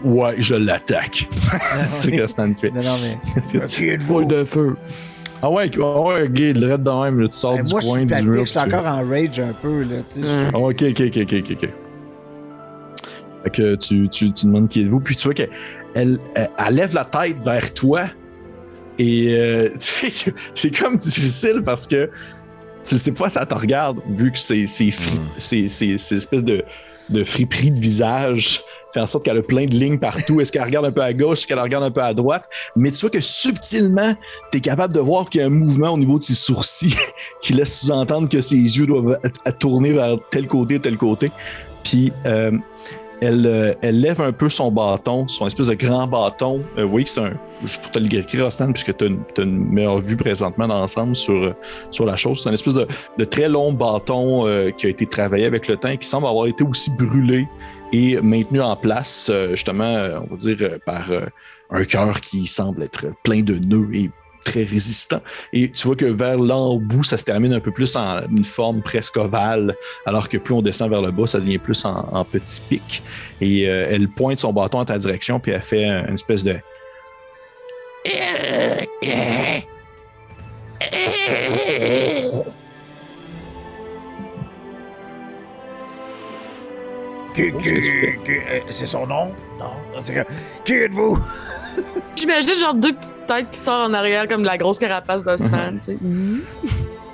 [0.04, 1.28] Ouais, je l'attaque.
[1.74, 2.70] c'est ce que Stan fait.
[2.70, 3.18] Non, non, mais.
[3.52, 4.24] Que Qui êtes-vous?
[4.24, 4.76] de feu?
[5.42, 7.80] Ah ouais, ah ouais, Guy, le raid de même, là, tu sors Ben, du moi,
[7.80, 8.40] je coin suis du mur.
[8.40, 10.22] je suis encore en rage un peu, là, tu sais.
[10.22, 11.68] je- Ah, ok, ok, ok, ok, ok, ok.
[13.42, 15.50] Fait que tu, tu, tu demandes qui êtes-vous, puis tu vois qu'elle
[15.94, 18.02] elle, elle- elle lève la tête vers toi.
[18.98, 19.68] Et euh,
[20.54, 22.10] c'est comme difficile parce que
[22.84, 26.14] tu sais pas si elle te regarde, vu que c'est c'est fri- c'est- c'est- c'est
[26.16, 26.64] espèce de,
[27.08, 28.60] de friperie de visage
[28.92, 30.42] fait en sorte qu'elle a plein de lignes partout.
[30.42, 32.44] Est-ce qu'elle regarde un peu à gauche, est-ce qu'elle regarde un peu à droite?
[32.76, 34.12] Mais tu vois que subtilement,
[34.50, 36.94] tu es capable de voir qu'il y a un mouvement au niveau de ses sourcils
[37.40, 39.18] qui laisse sous-entendre que ses yeux doivent
[39.58, 41.30] tournés vers tel côté, tel côté.
[41.82, 42.52] Puis euh,
[43.22, 46.60] elle, euh, elle lève un peu son bâton, son espèce de grand bâton.
[46.76, 47.34] Euh, vous voyez que c'est un.
[47.64, 51.14] Je peux te le décrire, Stan, puisque tu as, une meilleure vue présentement dans l'ensemble
[51.14, 51.54] sur, euh,
[51.92, 52.42] sur la chose.
[52.42, 54.44] C'est un espèce de, très long bâton
[54.76, 57.46] qui a été travaillé avec le temps qui semble avoir été aussi brûlé
[57.92, 61.04] et maintenu en place, justement, on va dire, par
[61.70, 64.10] un cœur qui semble être plein de nœuds et
[64.44, 65.20] très résistant.
[65.52, 68.44] Et tu vois que vers l'en bout, ça se termine un peu plus en une
[68.44, 69.74] forme presque ovale,
[70.06, 73.02] alors que plus on descend vers le bas, ça devient plus en, en petit pic.
[73.40, 76.56] Et euh, elle pointe son bâton en ta direction, puis elle fait une espèce de.
[78.06, 78.80] Euh,
[88.68, 89.32] c'est son nom?
[89.58, 89.72] Non.
[90.64, 91.16] Qui êtes-vous?
[92.16, 95.72] J'imagine genre deux petites têtes qui sortent en arrière comme la grosse carapace de Stan,
[95.74, 95.98] tu sais.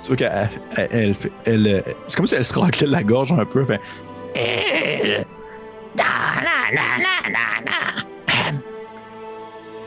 [0.03, 3.03] Tu vois qu'elle elle, elle fait- elle, euh, c'est comme si elle se raclait la
[3.03, 3.65] gorge un peu.
[3.65, 3.79] fait,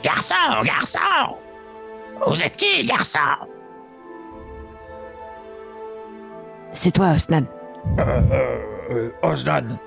[0.03, 0.99] Garçon, garçon!
[2.27, 3.19] Vous êtes qui, garçon?
[6.73, 7.43] C'est toi, Stan.
[7.99, 8.59] Euh, euh,
[8.91, 9.79] euh, Osnan.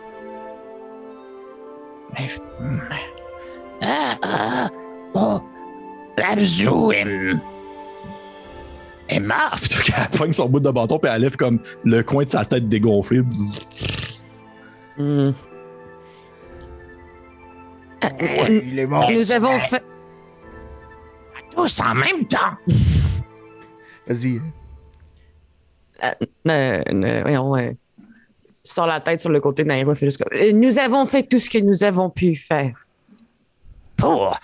[3.81, 4.84] Ah, ah, oh,
[6.23, 7.05] Abzu est,
[9.09, 9.57] est mort.
[9.61, 12.45] Puis qu'elle pogne son bout de bâton, puis elle lève comme le coin de sa
[12.45, 13.21] tête dégonflé.
[14.97, 15.31] Hmm.
[18.03, 19.09] Ouais, il est mort.
[19.11, 19.83] Nous avons fait.
[21.55, 22.55] Tous en même temps.
[24.07, 24.41] Vas-y.
[26.03, 26.11] Euh,
[26.47, 27.77] euh, voyons, ouais.
[28.63, 30.37] Sors la tête sur le côté de Naira, fait juste comme.
[30.37, 32.75] Euh, Nous avons fait tout ce que nous avons pu faire.
[33.95, 34.37] Pour,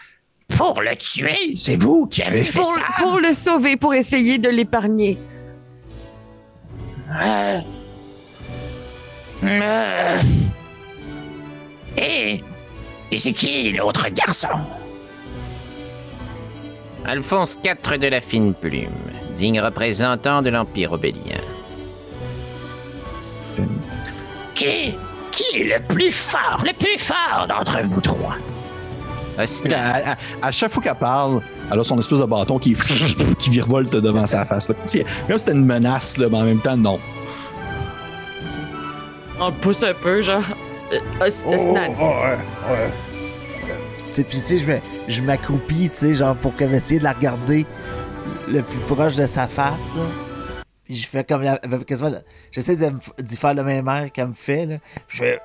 [0.57, 2.81] pour le tuer, c'est vous qui avez fait Pour, ça.
[2.99, 5.17] pour le sauver, pour essayer de l'épargner.
[7.09, 7.59] Euh,
[9.43, 10.21] euh,
[11.97, 12.41] et,
[13.11, 14.47] et c'est qui l'autre garçon?
[17.03, 18.89] Alphonse IV de la fine plume,
[19.33, 21.41] digne représentant de l'Empire obélien.
[24.55, 24.95] Qui,
[25.31, 28.35] qui est le plus fort, le plus fort d'entre vous trois?
[29.73, 32.75] À, à- à chaque fois qu'elle parle, elle a son espèce de bâton qui,
[33.39, 34.69] qui virevolte devant sa face.
[34.69, 34.75] là.
[34.75, 36.99] Comme si- Comme c'était une menace, là, mais en même temps, non.
[39.39, 40.43] On le pousse un peu, genre.
[40.93, 42.91] Euh, Oh, oh, ouais, ouais.
[44.07, 46.99] Tu sais, puis tu sais, je me- je m'accroupis, tu sais, genre pour qu'elle essayer
[46.99, 47.65] de la regarder
[48.47, 50.03] le plus proche de sa face, là.
[50.83, 52.11] Puis je fais comme, la- quasiment,
[52.51, 54.75] j'essaie de me f- d'y faire le même air qu'elle me fait, là.
[55.07, 55.39] Je fais.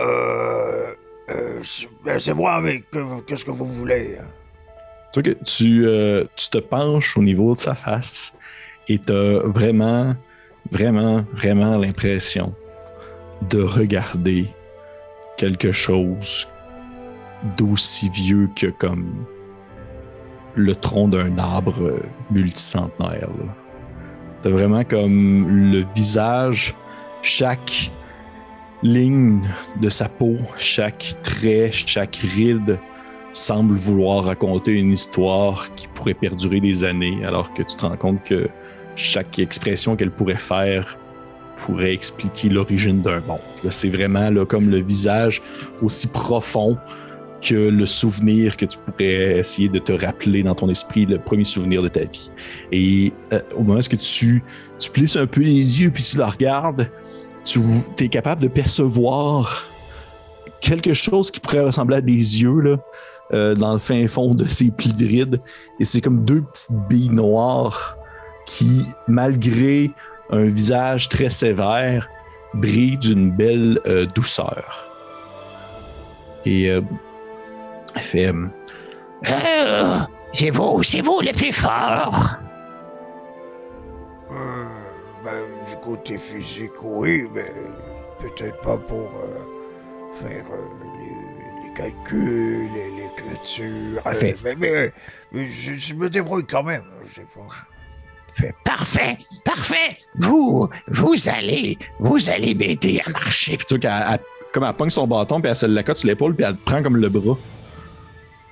[0.00, 0.94] Euh.
[1.34, 1.60] Euh,
[2.18, 4.16] c'est- moi, que- qu'est-ce que vous voulez?
[4.20, 4.24] hein?
[5.44, 8.32] Tu euh, tu te penches au niveau de sa face
[8.88, 10.14] et tu as vraiment,
[10.70, 12.54] vraiment, vraiment l'impression
[13.50, 14.46] de regarder
[15.36, 16.48] quelque chose
[17.58, 19.26] d'aussi vieux que comme
[20.54, 23.28] le tronc d'un arbre multicentenaire.
[24.42, 26.74] Tu as vraiment comme le visage,
[27.22, 27.90] chaque
[28.82, 29.42] ligne
[29.80, 32.78] de sa peau, chaque trait, chaque ride
[33.32, 37.96] semble vouloir raconter une histoire qui pourrait perdurer des années, alors que tu te rends
[37.96, 38.48] compte que
[38.94, 40.98] chaque expression qu'elle pourrait faire
[41.56, 43.38] pourrait expliquer l'origine d'un monde.
[43.70, 45.40] C'est vraiment comme le visage
[45.80, 46.76] aussi profond
[47.40, 51.44] que le souvenir que tu pourrais essayer de te rappeler dans ton esprit, le premier
[51.44, 52.30] souvenir de ta vie.
[52.70, 54.42] Et euh, au moment où tu,
[54.78, 56.88] tu plisses un peu les yeux puis tu la regardes,
[57.44, 57.60] tu
[57.98, 59.66] es capable de percevoir
[60.60, 62.76] quelque chose qui pourrait ressembler à des yeux là,
[63.32, 65.40] euh, dans le fin fond de ces plis de rides.
[65.80, 67.96] Et c'est comme deux petites billes noires
[68.46, 69.90] qui, malgré
[70.30, 72.08] un visage très sévère,
[72.54, 74.88] brillent d'une belle euh, douceur.
[76.44, 76.80] Et euh,
[77.94, 78.46] elle fait euh,
[79.30, 79.98] Euh,
[80.32, 82.38] c'est vous, c'est vous le plus fort.
[85.68, 87.52] Du côté physique, oui, mais
[88.18, 93.98] peut-être pas pour euh, faire euh, les, les calculs, les- l'écriture.
[93.98, 94.36] euh, Parfait.
[94.44, 94.92] mais mais,
[95.32, 97.46] mais je, je me débrouille quand même, je sais pas.
[98.34, 99.98] Fait, Parfait, parfait.
[100.16, 103.56] Vous, vous allez, vous allez m'aider à marcher.
[103.56, 104.20] Puis tu vois qu'elle
[104.52, 106.82] comme elle pogne son bâton, puis elle se l'accote sur l'épaule, puis elle te prend
[106.82, 107.36] comme le bras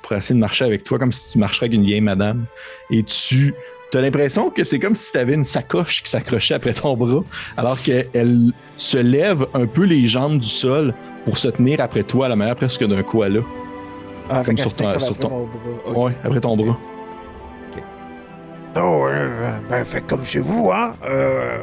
[0.02, 2.44] pour essayer de marcher avec toi, comme si tu marcherais avec une vieille madame.
[2.90, 3.52] Et tu
[3.98, 7.22] as l'impression que c'est comme si tu avais une sacoche qui s'accrochait après ton bras,
[7.56, 12.26] alors qu'elle se lève un peu les jambes du sol pour se tenir après toi
[12.26, 13.40] à la manière presque d'un koala.
[14.30, 15.58] Ah, Comme sur ton- sur après ton- mon bras.
[15.86, 15.96] Ok.
[15.96, 16.78] Ouais, après ton bras.
[18.76, 20.94] Oh, euh, ben, faites comme chez vous, hein.
[21.04, 21.58] Euh,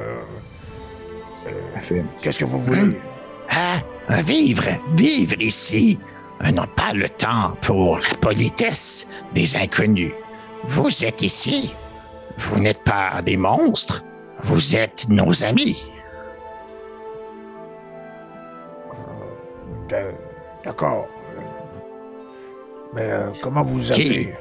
[2.22, 2.98] Qu'est-ce que vous voulez?
[3.50, 4.64] Ah, vivre,
[4.98, 5.98] vivre ici.
[6.44, 10.12] On n'a pas le temps pour la politesse des inconnus.
[10.66, 11.74] Vous êtes ici.
[12.38, 14.04] Vous n'êtes pas des monstres.
[14.44, 15.90] Vous êtes nos amis.
[19.92, 20.12] Euh,
[20.64, 21.08] D'accord.
[21.38, 21.42] Euh,
[22.94, 23.92] Mais euh, comment vous Qui?
[23.92, 24.34] appelez?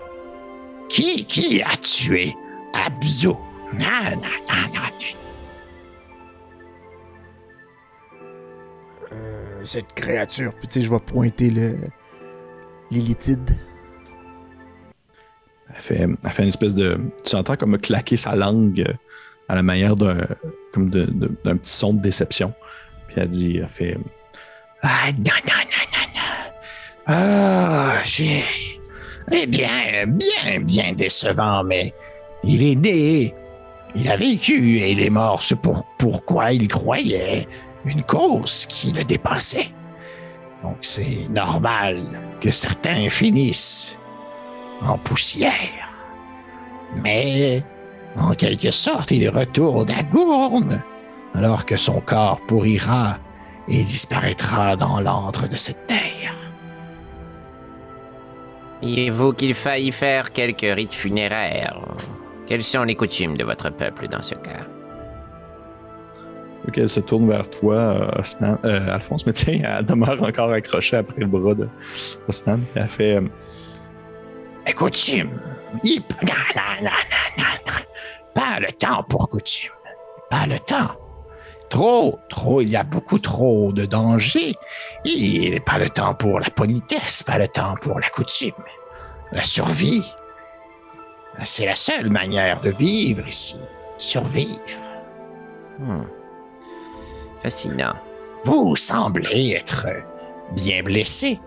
[0.89, 2.35] Qui, qui a tué
[2.87, 3.29] Abzu?
[3.29, 3.37] Non,
[3.73, 4.81] non, non, non.
[9.13, 10.53] Euh, cette créature.
[10.59, 11.77] Puis tu sais, je vais pointer le
[12.91, 13.57] l'illitide.
[15.77, 16.99] Elle fait, une espèce de.
[17.25, 18.93] Tu entends comme claquer sa langue euh,
[19.49, 20.27] à la manière d'un
[20.73, 22.53] comme d'un petit son de déception.
[23.09, 23.99] Puis elle dit, elle fait.
[24.83, 26.53] Ah, non, non, non, non, non.
[27.07, 28.45] Ah, j'ai.
[29.33, 31.93] Eh bien, bien, bien décevant, mais
[32.45, 33.35] il est né.
[33.95, 35.43] Il a vécu et il est mort.
[35.43, 37.47] C'est pour, pourquoi il croyait
[37.85, 39.71] une cause qui le dépassait.
[40.63, 42.05] Donc, c'est normal
[42.41, 43.97] que certains finissent
[44.83, 45.53] en poussière.
[47.03, 47.63] Mais,
[48.19, 50.83] en quelque sorte, il retourne à Gourne,
[51.35, 53.19] alors que son corps pourrira
[53.69, 56.35] et disparaîtra dans l'antre de cette terre.
[58.83, 61.81] Et vous qu'il faille faire quelques rites funéraires.
[62.47, 64.67] Quelles sont les coutumes de votre peuple dans ce cas?
[66.69, 70.51] Ok, elle se tourne vers toi, euh, Osnan- euh, Alphonse, mais tiens, elle demeure encore
[70.53, 71.69] accrochée après le bras de
[72.29, 72.61] Osnan.
[72.75, 73.21] Elle fait.
[74.73, 75.41] Coutume.
[75.85, 76.33] Non,
[76.83, 76.91] non.
[78.35, 79.73] Pas le temps pour coutume.
[80.31, 80.95] Pas le temps.
[81.69, 84.55] Trop, trop, il y a beaucoup trop de dangers.
[85.05, 88.53] Et pas le temps pour la politesse, pas le temps pour la coutume.
[89.33, 90.13] La survie.
[91.45, 93.59] C'est la seule manière de vivre ici.
[93.99, 94.61] Survivre.
[95.79, 96.05] Hmm.
[97.43, 97.95] Fascinant.
[98.45, 99.87] Vous semblez être
[100.53, 101.41] bien blessé.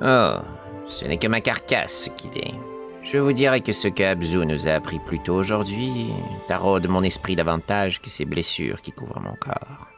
[0.00, 0.38] Oh,
[0.86, 2.54] ce n'est que ma carcasse qu'il est.
[3.02, 6.06] Je vous dirais que ce que Abzu nous a appris plus tôt aujourd'hui
[6.48, 9.88] taraude mon esprit davantage que ces blessures qui couvrent mon corps.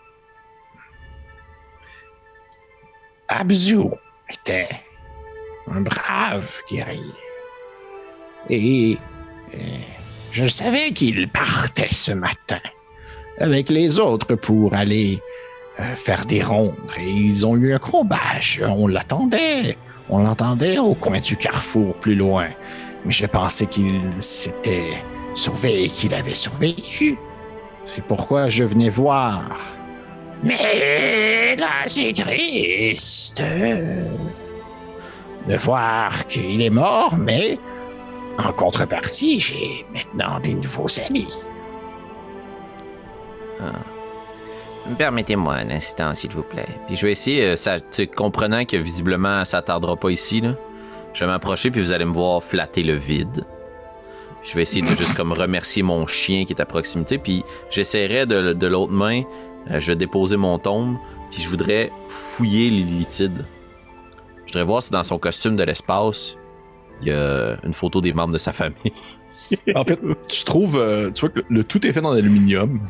[3.29, 3.91] Abzu,
[4.31, 4.69] était
[5.71, 7.01] un brave guerrier.
[8.49, 8.97] Et
[9.55, 9.59] euh,
[10.31, 12.61] je savais qu'il partait ce matin
[13.39, 15.21] avec les autres pour aller
[15.81, 16.75] euh, faire des rondes.
[16.99, 18.17] Et ils ont eu un combat.
[18.63, 19.77] On l'attendait.
[20.09, 22.49] On l'entendait au coin du carrefour plus loin.
[23.05, 24.93] Mais je pensais qu'il s'était
[25.35, 27.19] sauvé et qu'il avait survécu.
[27.85, 29.59] C'est pourquoi je venais voir.
[30.43, 33.43] Mais là, c'est triste
[35.49, 37.59] de voir qu'il est mort, mais
[38.39, 41.43] en contrepartie, j'ai maintenant des nouveaux amis.
[44.99, 46.69] Permettez-moi un instant, s'il vous plaît.
[46.87, 47.77] Puis je vais essayer, euh, ça,
[48.15, 50.43] comprenant que visiblement ça tardera pas ici,
[51.13, 53.45] je vais m'approcher puis vous allez me voir flatter le vide.
[54.43, 58.27] Je vais essayer de juste comme remercier mon chien qui est à proximité, puis j'essaierai
[58.27, 59.23] de, de l'autre main,
[59.71, 60.97] euh, je vais déposer mon tombe,
[61.31, 63.45] puis je voudrais fouiller Lilithide.
[64.45, 66.37] Je voudrais voir si dans son costume de l'espace,
[67.03, 68.93] il y a une photo des membres de sa famille.
[69.75, 72.81] En fait, tu trouves, euh, tu vois que le tout est fait en aluminium.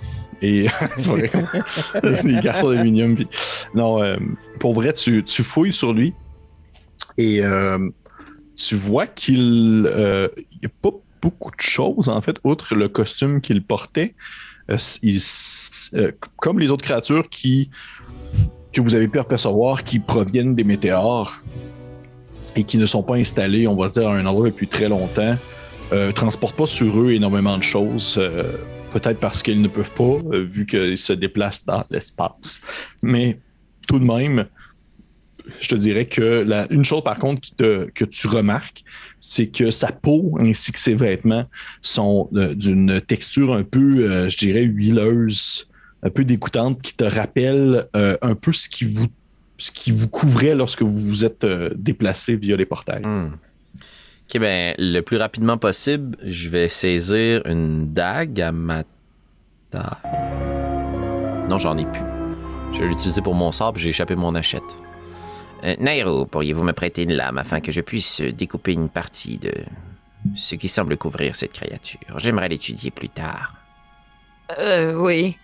[0.43, 1.31] Et c'est vrai,
[2.23, 3.17] des cartons d'aluminium.
[3.75, 4.17] Non, euh,
[4.61, 6.15] pour vrai, tu, fouilles sur lui
[7.19, 7.89] et euh,
[8.55, 10.91] tu vois qu'il n'y a pas
[11.23, 14.15] beaucoup de choses, en fait, outre le costume qu'il portait.
[14.71, 14.79] Euh,
[15.95, 17.71] euh, comme les autres créatures qui,
[18.73, 21.41] que vous avez pu apercevoir qui proviennent des météores
[22.57, 25.37] et qui ne sont pas installés, on va dire, à un endroit depuis très longtemps,
[25.93, 28.21] euh, transportent pas sur eux énormément de choses.
[28.91, 32.61] Peut-être parce qu'ils ne peuvent pas, euh, vu qu'ils se déplacent dans l'espace.
[33.03, 33.41] Mais
[33.87, 34.47] tout de même,
[35.61, 38.83] je te dirais que une chose par contre que tu remarques,
[39.21, 41.47] c'est que sa peau ainsi que ses vêtements
[41.81, 45.69] sont euh, d'une texture un peu, euh, je dirais, huileuse,
[46.03, 49.07] un peu dégoûtante, qui te rappelle un peu ce qui vous
[49.59, 49.71] ce
[50.07, 51.47] couvrait lorsque vous vous êtes
[51.77, 53.07] déplacé via les portails.
[53.07, 53.31] Hmm.
[54.29, 58.83] Ok, ben, le plus rapidement possible, je vais saisir une dague à ma
[59.71, 61.47] taille.
[61.49, 62.03] Non, j'en ai plus.
[62.73, 64.63] Je vais l'utiliser pour mon sort, puis j'ai échappé mon hachette.
[65.63, 69.53] Euh, Nairo, pourriez-vous me prêter une lame afin que je puisse découper une partie de
[70.35, 72.01] ce qui semble couvrir cette créature?
[72.19, 73.55] J'aimerais l'étudier plus tard.
[74.59, 75.39] Euh, oui.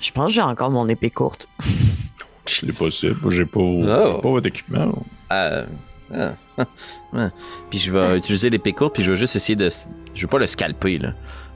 [0.00, 1.48] Je pense que j'ai encore mon épée courte.
[2.44, 4.20] C'est possible, j'ai pas, Oh.
[4.20, 5.02] pas votre équipement.
[5.32, 5.64] Euh,
[6.14, 6.32] ah.
[7.70, 9.68] Puis je vais utiliser l'épée courte, puis je vais juste essayer de.
[10.14, 11.12] Je veux pas le scalper, là.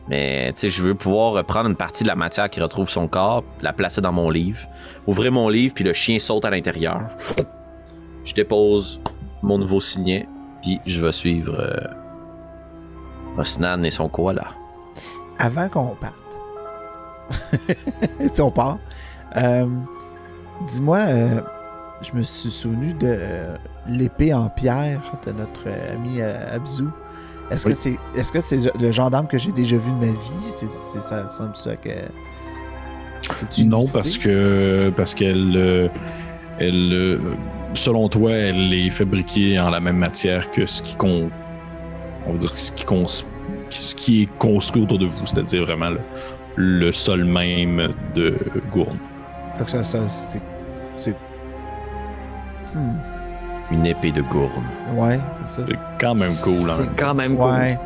[0.08, 3.06] Mais, tu sais, je veux pouvoir prendre une partie de la matière qui retrouve son
[3.06, 4.58] corps, la placer dans mon livre,
[5.06, 7.02] ouvrir mon livre, puis le chien saute à l'intérieur.
[8.24, 9.00] Je dépose
[9.42, 10.26] mon nouveau signet,
[10.62, 14.48] puis je vais suivre euh, Osnan et son koala.
[15.38, 16.40] Avant qu'on parte,
[18.26, 18.78] si on part,
[19.36, 19.66] euh,
[20.66, 21.40] dis-moi, euh,
[22.02, 23.56] je me suis souvenu de euh,
[23.88, 26.84] l'épée en pierre de notre ami euh, Abzu.
[27.50, 27.72] Est-ce Oui.
[27.72, 30.48] que c'est est-ce que c'est le genre d'arme que j'ai déjà vu de ma vie?
[30.48, 31.90] C'est, ça ressemble ça que.
[33.64, 35.88] Non, parce que parce qu'elle, euh,
[36.58, 37.18] elle, euh,
[37.74, 41.28] selon toi, elle est fabriquée en la même matière que ce qui con,
[42.26, 43.06] on va dire ce qui cons-
[43.68, 46.00] ce qui est construit autour de vous, c'est-à-dire vraiment le,
[46.56, 48.36] le sol même de
[48.72, 48.98] Gourne.
[49.56, 50.42] Fait que ça, ça c'est.
[50.94, 51.16] c'est...
[52.74, 52.94] Hmm,
[53.70, 54.64] Une épée de gourne.
[54.94, 55.62] ouais, c'est ça.
[55.68, 56.70] C'est quand même cool.
[56.70, 56.88] C'est Hein.
[56.96, 57.50] quand même cool.
[57.52, 57.78] Ouais.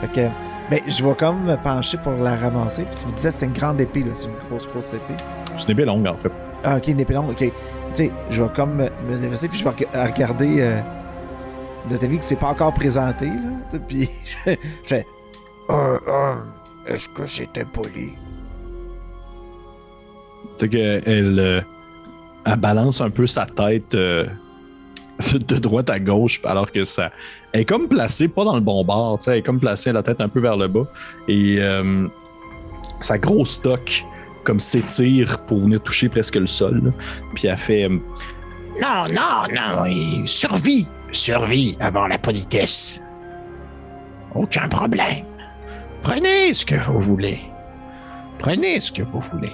[0.00, 0.28] Fait que.
[0.70, 2.84] Ben, je vais comme me pencher pour la ramasser.
[2.84, 4.10] Puis tu me disais, c'est une grande épée, là.
[4.12, 5.14] C'est une grosse, grosse épée.
[5.56, 6.30] C'est une épée longue en fait.
[6.64, 7.36] Ah, ok, une épée longue, ok.
[7.38, 7.52] Tu
[7.94, 10.80] sais, je vais comme me, me déverser, puis je vais reg- regarder euh,
[11.88, 13.32] notre ami qui s'est pas encore présenté, là.
[13.32, 14.10] tu sais, Puis
[14.46, 15.06] je, je fais.
[15.70, 16.34] Euh, euh,
[16.88, 18.12] Est-ce que c'était poli?
[20.58, 21.60] C'est qu'elle euh,
[22.44, 24.26] elle balance un peu sa tête euh,
[25.32, 27.10] de droite à gauche, alors que ça.
[27.52, 30.20] Elle est comme placée, pas dans le bon bord, elle est comme placée la tête
[30.20, 30.84] un peu vers le bas.
[31.28, 32.06] Et euh,
[33.00, 34.04] sa grosse stock
[34.44, 36.82] comme s'étire pour venir toucher presque le sol.
[36.84, 36.90] là.
[37.34, 37.84] Puis elle fait.
[37.84, 37.98] euh,
[38.80, 43.00] Non, non, non, et survie, survie avant la politesse.
[44.34, 45.24] Aucun problème.
[46.02, 47.40] Prenez ce que vous voulez.
[48.38, 49.52] Prenez ce que vous voulez.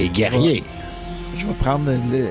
[0.00, 0.64] Et guerrier,
[1.34, 2.26] Je vais prendre le-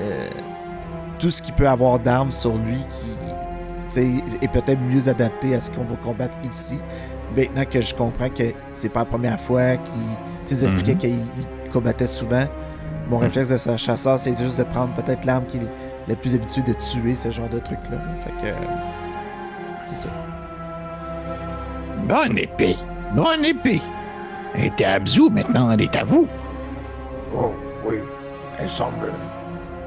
[1.18, 3.98] tout ce qui peut avoir d'armes sur lui qui
[4.42, 6.80] est peut-être mieux adapté à ce qu'on va combattre ici.
[7.36, 10.02] Maintenant que je comprends que c'est pas la première fois qu'il.
[10.46, 10.98] Tu nous expliquais Mhm.
[10.98, 11.10] qu'il
[11.64, 12.44] il combattait souvent.
[13.10, 15.62] Mon réflexe de ce chasseur, c'est juste de prendre peut-être l'arme qui est
[16.06, 17.98] la plus habituée de tuer ce genre de truc-là.
[18.20, 18.52] Fait que.
[19.86, 20.08] C'est ça.
[22.06, 22.76] bonne épée,
[23.14, 23.80] bonne épée.
[24.54, 26.26] Elle était à Abzu, maintenant elle est à vous.
[27.34, 27.52] Oh,
[27.86, 27.96] oui.
[28.58, 29.12] Elle semble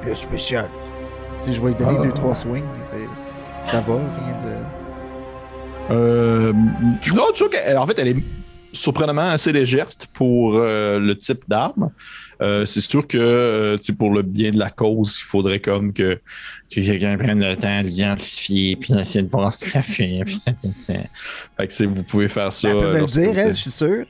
[0.04, 0.68] bien spéciale.
[1.42, 2.02] Si je vais lui donner Ah.
[2.04, 3.08] deux, trois swings, c'est-
[3.62, 5.94] ça va, rien de.
[5.94, 6.52] Euh,
[7.14, 8.16] non, tu vois qu'en fait, elle est
[8.72, 11.90] surprenamment assez légère pour euh, le type d'arme.
[12.40, 16.14] Euh, c'est sûr que euh, pour le bien de la cause, il faudrait comme que,
[16.70, 20.22] que quelqu'un prenne le temps de l'identifier, puis essayer de voir ce qu'elle fait.
[20.24, 20.92] Puis ça, ça, ça.
[21.56, 22.70] Fait que vous pouvez faire ça.
[22.70, 24.04] Elle peut me le dire, elle, je suis sûr.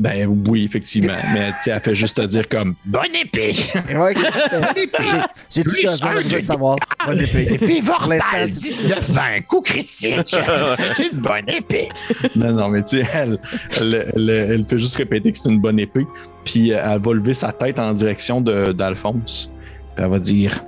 [0.00, 1.12] Ben oui, effectivement.
[1.34, 3.52] Mais tu sais, elle fait juste te dire comme Bonne épée!
[3.94, 4.60] Ouais, parfait.
[4.98, 5.18] J'ai-
[5.50, 6.76] J'ai tout ce que j'ai besoin de savoir.
[7.06, 7.52] Bonne épée.
[7.52, 10.16] Épée Vorpal, c'est- 19-20, coup critique.
[10.96, 11.90] C'est une bonne épée.
[12.34, 13.38] Non, non, mais tu sais, elle,
[13.78, 16.06] elle, elle- elle fait juste répéter que c'est une bonne épée,
[16.44, 19.50] puis euh, elle va lever sa tête en direction de- d'Alphonse.
[19.94, 20.64] Puis elle va dire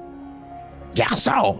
[0.94, 1.58] Garçon,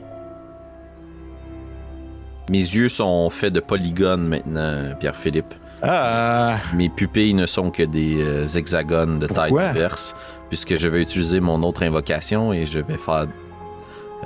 [2.51, 5.55] Mes yeux sont faits de polygones maintenant, Pierre-Philippe.
[5.83, 9.73] Ah, Mes pupilles ne sont que des euh, hexagones de tailles Pourquoi?
[9.73, 10.15] diverses,
[10.49, 13.27] puisque je vais utiliser mon autre invocation et je vais faire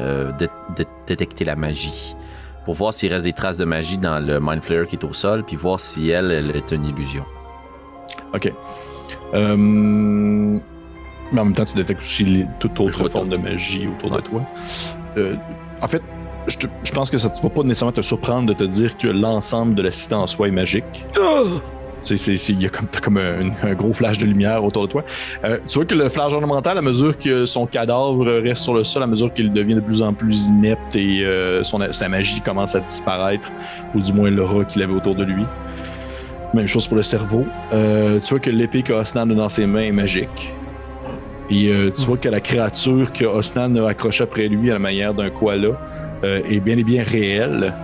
[0.01, 2.15] euh, dé- dé- détecter la magie.
[2.67, 5.13] Pour voir s'il reste des traces de magie dans le Mind Flayer qui est au
[5.15, 7.25] sol, puis voir si elle, elle est une illusion.
[8.35, 8.53] ok.
[9.35, 14.13] Euh, mais en même temps, tu détectes aussi les- toute autre forme de magie autour
[14.13, 14.19] Ouais.
[14.19, 14.43] de toi.
[15.17, 15.35] Euh,
[15.81, 16.03] en fait,
[16.47, 19.75] je, pense que ça ne va pas nécessairement te surprendre de te dire que l'ensemble
[19.75, 21.07] de la cité en soi est magique.
[22.03, 25.05] C'est- Il y a comme, comme un, gros flash de lumière autour de toi.
[25.45, 28.85] Euh, tu vois que le flash ornemental, à mesure que son cadavre reste sur le
[28.85, 32.41] sol, à mesure qu'il devient de plus en plus inepte et euh, son, sa magie
[32.41, 33.51] commence à disparaître,
[33.95, 35.45] ou du moins l'aura qu'il avait autour de lui.
[36.55, 37.45] Même chose pour le cerveau.
[37.73, 40.55] Euh, tu vois que l'épée qu'Osnan a dans ses mains est magique.
[41.51, 45.15] Et tu vois que la créature que Osnan a accrochée après lui à la manière
[45.15, 45.79] d'un koala
[46.25, 47.75] euh, est bien et bien réelle,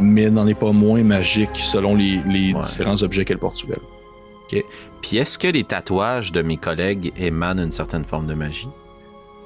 [0.00, 2.60] mais n'en est pas moins magique selon les, les Ouais.
[2.60, 4.62] différents objets qu'elle porte sur elle.
[5.00, 8.68] Puis est-ce que les tatouages de mes collègues émanent une certaine forme de magie?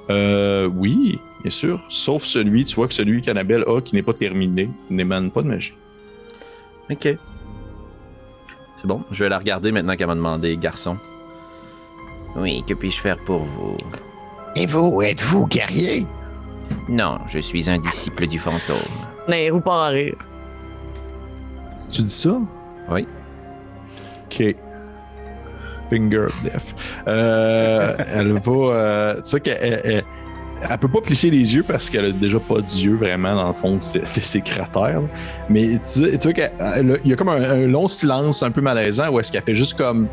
[0.09, 1.81] Euh, oui, bien sûr.
[1.89, 5.47] Sauf celui, tu vois que celui qu'Annabelle a qui n'est pas terminé n'émane pas de
[5.47, 5.73] magie.
[6.89, 7.03] Ok.
[7.03, 10.97] C'est bon, je vais la regarder maintenant qu'elle m'a demandé, garçon.
[12.35, 13.75] Oui, que puis-je faire pour vous?
[14.55, 16.05] Et vous, êtes-vous guerrier?
[16.89, 18.77] Non, je suis un disciple du fantôme.
[19.27, 20.15] Nairou part à rire.
[21.91, 22.37] Tu dis ça?
[22.89, 23.07] Oui.
[24.25, 24.55] Ok.
[25.89, 26.75] Finger of death.
[27.07, 28.51] Euh, elle va.
[28.51, 30.03] euh, tu sais qu'elle elle, elle-
[30.69, 33.53] elle peut pas plisser les yeux parce qu'elle a déjà pas d'yeux vraiment dans le
[33.53, 35.01] fond de ses, de ses cratères.
[35.01, 35.07] là.
[35.49, 39.09] Mais tu, tu vois qu'il y a comme un, un long silence un peu malaisant
[39.09, 40.07] où est-ce qu'elle fait juste comme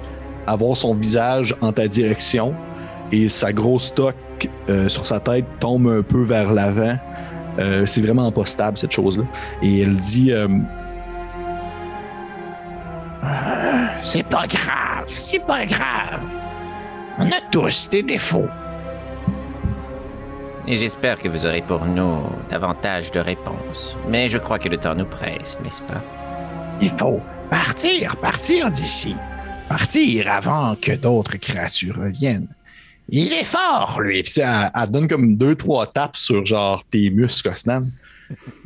[0.46, 2.55] avoir son visage en ta direction
[3.11, 4.14] et sa grosse toque
[4.68, 6.96] euh, sur sa tête tombe un peu vers l'avant.
[7.58, 9.24] Euh, c'est vraiment pas stable cette chose-là.
[9.62, 10.32] Et elle dit.
[10.32, 10.48] euh,
[14.02, 16.22] C'est pas grave, c'est pas grave.
[17.18, 18.48] On a tous des défauts.
[20.66, 23.96] Et j'espère que vous aurez pour nous davantage de réponses.
[24.08, 26.02] Mais je crois que le temps nous presse, n'est-ce pas?
[26.80, 29.14] Il faut partir, partir d'ici.
[29.68, 32.48] Partir avant que d'autres créatures reviennent.
[33.09, 34.22] Il est fort, lui.
[34.22, 37.86] Puis tu sais, elle, elle donne comme deux, trois tapes sur genre tes muscles, Osnan.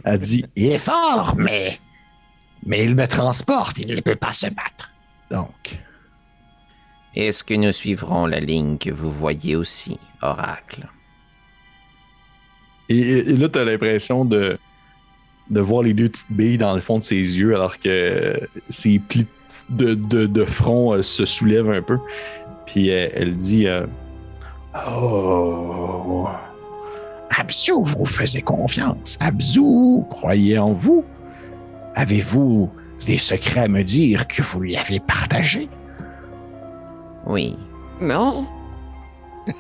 [0.05, 1.79] Elle dit Il est fort, mais.
[2.67, 4.91] Mais il me transporte, il ne peut pas se battre.
[5.31, 5.79] donc.
[7.15, 10.87] Est-ce que nous suivrons la ligne que vous voyez aussi, Oracle?
[12.89, 14.59] Et, et- là, t'as l'impression de,
[15.51, 18.99] de voir les deux petites billes dans le fond de ses yeux alors que ses
[18.99, 19.27] plis
[19.71, 21.99] de, de, de front euh, se soulèvent un peu.
[22.67, 23.87] Puis euh, elle dit euh,
[24.75, 26.29] Oh,
[27.37, 29.17] Abzu vous faisait confiance.
[29.21, 31.05] Abzu croyait en vous.
[31.95, 32.71] Avez-vous
[33.07, 35.69] des secrets à me dire que vous lui avez partagés?
[37.27, 37.57] Oui.
[38.01, 38.47] Non.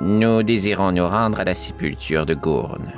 [0.00, 2.92] Nous désirons nous rendre à la sépulture de Gourne.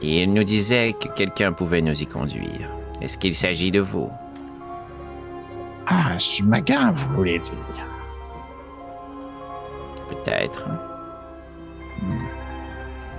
[0.00, 2.70] Et il nous disait que quelqu'un pouvait nous y conduire.
[3.00, 4.08] Est-ce qu'il s'agit de vous?
[5.86, 7.85] Ah, Sumagan, vous voulez dire.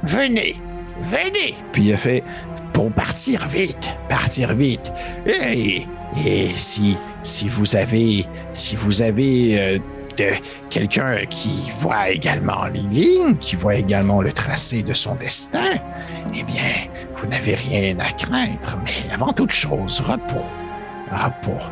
[0.03, 0.55] Venez,
[1.01, 1.55] venez.
[1.71, 2.23] Puis il a fait
[2.73, 4.93] pour partir vite, partir vite.
[5.25, 5.85] Et,
[6.55, 9.79] si, si vous avez, si vous avez euh,
[10.69, 15.79] quelqu'un qui voit également les lignes, qui voit également le tracé de son destin,
[16.33, 18.79] eh bien, vous n'avez rien à craindre.
[18.83, 20.45] Mais avant toute chose, repos,
[21.11, 21.63] repos.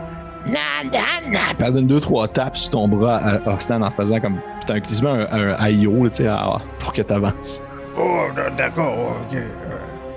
[0.46, 1.40] Na, na, na.
[1.58, 4.40] Puis elle donne deux, trois tapes sur ton bras à en faisant comme.
[4.60, 7.62] C'est un, quasiment un, un IO, tu sais, à- pour que t'avances.
[7.98, 8.26] Oh,
[8.58, 8.96] d'accord,
[9.28, 9.36] ok.
[9.36, 9.48] euh,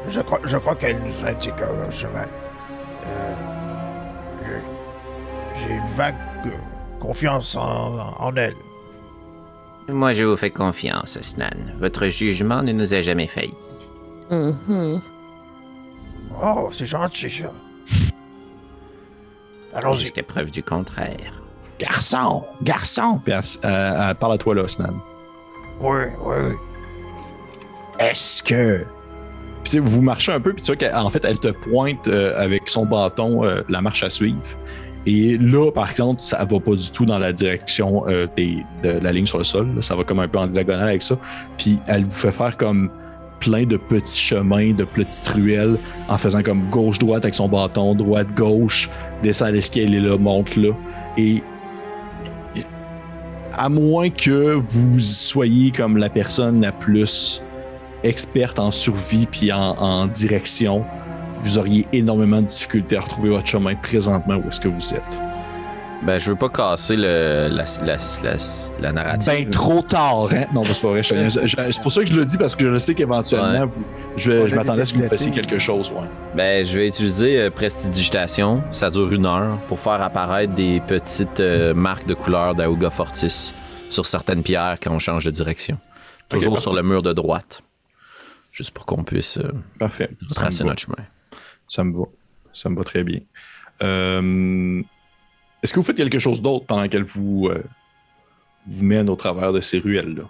[0.07, 2.26] je crois, je crois qu'elle nous indique un chemin.
[3.07, 3.35] Euh,
[4.43, 6.14] j'ai- J'ai une vague
[7.01, 8.55] confiance en, en elle.
[9.89, 11.49] Moi, je vous fais confiance, Snan.
[11.81, 13.55] Votre jugement ne nous a jamais failli.
[14.31, 15.01] Mhm.
[16.43, 17.51] Oh, c'est gentil, ça.
[19.75, 19.99] Allons-y.
[20.01, 21.43] Jusqu'à preuve du contraire.
[21.79, 24.95] Garçon, garçon, Puis elle, elle- elle parle à toi, là, Snan.
[25.81, 26.55] Oui, oui, oui.
[28.01, 28.85] est-ce que
[29.64, 32.09] Puis tu sais, vous marchez un peu, puis tu vois qu'en fait, elle te pointe
[32.09, 34.41] euh, avec son bâton euh, la marche à suivre.
[35.07, 38.99] Et là, par contre, ça va pas du tout dans la direction euh, des- de
[39.03, 39.75] la ligne sur le sol.
[39.75, 39.83] là.
[39.83, 41.16] Ça va comme un peu en diagonale avec ça.
[41.57, 42.91] Puis elle vous fait faire comme
[43.41, 45.78] plein de petits chemins, de petites ruelles,
[46.09, 48.91] en faisant comme gauche-droite avec son bâton, droite-gauche,
[49.22, 50.72] descend l'escalier là, monte là.
[51.16, 51.43] Et
[53.57, 57.43] à moins que vous soyez comme la personne la plus
[58.05, 60.84] experte en survie puis en, en direction,
[61.41, 65.28] vous auriez énormément de difficultés à retrouver votre chemin présentement où est-ce que vous êtes.
[66.03, 68.37] Ben, je veux pas casser le, la, la, la,
[68.81, 69.33] la narrative.
[69.45, 70.45] Ben trop tard, hein?
[70.55, 71.03] Non, c'est pas vrai.
[71.03, 73.63] je- je- je- c'est pour ça que je le dis parce que je sais qu'éventuellement,
[73.63, 73.67] Ouais.
[73.67, 73.85] vous-
[74.17, 75.91] je, m'attendais à ce que vous fassiez quelque chose.
[75.91, 76.07] Ouais.
[76.37, 78.63] Ben, je vais utiliser euh, Prestidigitation.
[78.71, 83.53] Ça dure une heure pour faire apparaître des petites euh, marques de couleur d'Auga Fortis
[83.91, 85.79] sur certaines pierres quand on change de direction.
[86.29, 87.63] Toujours sur le mur de droite.
[88.53, 90.11] Juste pour qu'on puisse euh, Parfait.
[90.35, 90.97] Tracer notre chemin.
[91.67, 92.05] ça me va.
[92.53, 93.19] Ça me va très bien.
[93.83, 94.81] Euh,
[95.63, 97.63] Est-ce que vous faites quelque chose d'autre pendant qu'elle vous, euh,
[98.67, 100.25] vous mène au travers de ces ruelles-là?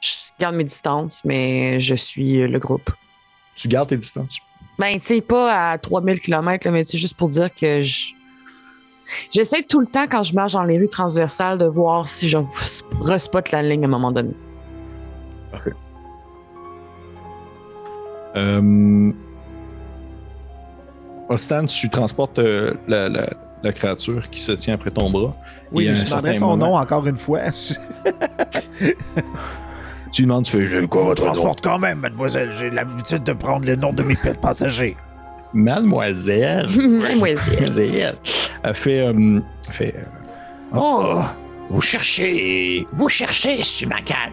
[0.00, 2.90] Je garde mes distances, mais je suis le groupe.
[3.56, 4.38] Tu gardes tes distances?
[4.78, 8.10] Ben, tu sais, pas à 3000 km, là, mais sais, juste pour dire que je.
[9.32, 12.38] J'essaie tout le temps, quand je marche dans les rues transversales, de voir si je
[13.00, 14.34] respot la ligne à un moment donné.
[18.36, 19.12] Euh...
[21.28, 23.30] Ostan, tu transportes euh, la, la-
[23.62, 25.32] la créature qui se tient après ton bras.
[25.72, 27.40] Oui, Et mais je demanderais son moment- nom encore une fois.
[30.10, 32.50] Tu demandes, tu fais, je le quoi, transporte quand même, mademoiselle.
[32.58, 34.96] J'ai l'habitude de prendre le nom de mes pets passagers.
[35.52, 36.66] Mademoiselle.
[36.76, 37.60] Mademoiselle.
[37.60, 38.14] Mademoiselle.
[38.62, 39.40] Elle fait, euh,
[39.70, 40.04] fait euh,
[40.74, 41.20] Oh,
[41.68, 44.32] vous cherchez, vous cherchez Sumagan.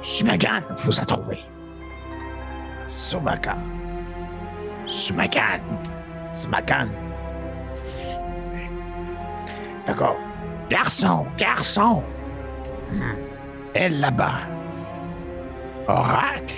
[0.00, 1.38] Sumagan vous a trouvé.
[2.86, 3.56] Sumaka.
[4.86, 5.60] Sumagan.
[6.32, 6.86] Sumakan.
[9.86, 10.16] D'accord.
[10.70, 12.02] Garçon, garçon.
[12.90, 13.00] Hmm.
[13.74, 14.40] Elle là-bas.
[15.88, 16.54] Oracle.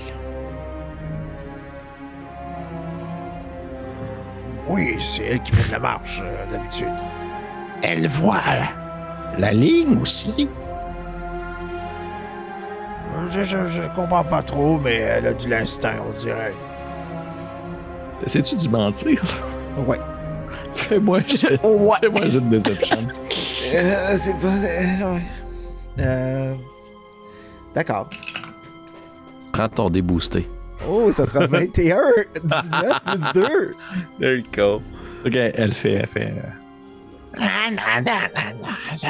[4.69, 6.95] Oui, c'est elle qui mène la marche, euh, d'habitude.
[7.83, 10.49] Elle voit la, la ligne aussi.
[13.27, 16.55] Je, je, je comprends pas trop, mais elle a de l'instinct, on dirait.
[18.25, 19.23] Essaies-tu d'y mentir?
[19.87, 19.99] ouais.
[20.75, 21.19] Fais-moi
[21.65, 21.97] Ouais.
[22.01, 22.99] fais-moi un jet de déception.
[23.75, 24.47] Euh, c'est pas.
[24.47, 25.23] euh, ouais.
[26.01, 26.55] Euh,
[27.75, 28.09] D'accord.
[29.53, 30.49] Prends ton déboosté.
[30.89, 31.99] Oh, ça sera 21,
[32.45, 33.67] 19 plus 2.
[34.21, 34.83] There you go.
[35.27, 36.35] ok, elle fait, elle fait.
[36.37, 39.09] euh, Ah, non, non, non, non, ça-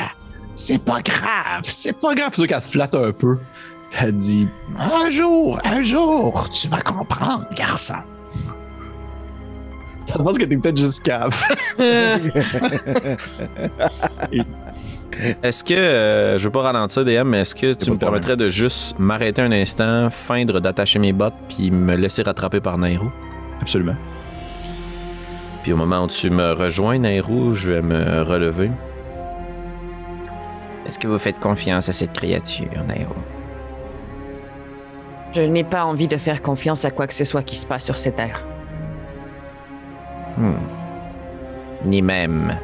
[0.55, 2.31] C'est pas grave, c'est pas grave.
[2.31, 3.37] Plutôt qu'elle te flatte un peu,
[3.91, 4.49] t'as dit,
[4.79, 7.95] Un jour, un jour, tu vas comprendre, garçon.
[10.09, 11.33] Je pense que t'es peut-être juste cave.
[15.43, 18.49] Est-ce que, euh, je veux pas ralentir DM, mais est-ce que tu me permettrais de
[18.49, 23.11] juste m'arrêter un instant, feindre d'attacher mes bottes, puis me laisser rattraper par Nairou?
[23.61, 23.97] Absolument.
[25.63, 28.71] Puis au moment où tu me rejoins, Nairou, je vais me relever.
[30.87, 33.15] Est-ce que vous faites confiance à cette créature, Nairo
[35.33, 37.85] Je n'ai pas envie de faire confiance à quoi que ce soit qui se passe
[37.85, 38.45] sur cette terre.
[40.37, 40.55] Hmm.
[41.85, 42.59] Ni même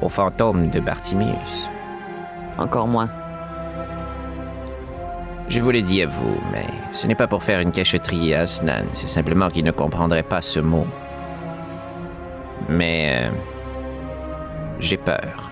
[0.00, 1.70] au fantôme de Bartimius.
[2.58, 3.08] Encore moins.
[5.48, 8.42] Je vous l'ai dit à vous, mais ce n'est pas pour faire une cachotterie à
[8.44, 10.86] Osnan, c'est simplement qu'il ne comprendrait pas ce mot.
[12.68, 13.28] Mais...
[13.28, 13.36] euh,
[14.80, 15.50] j'ai peur.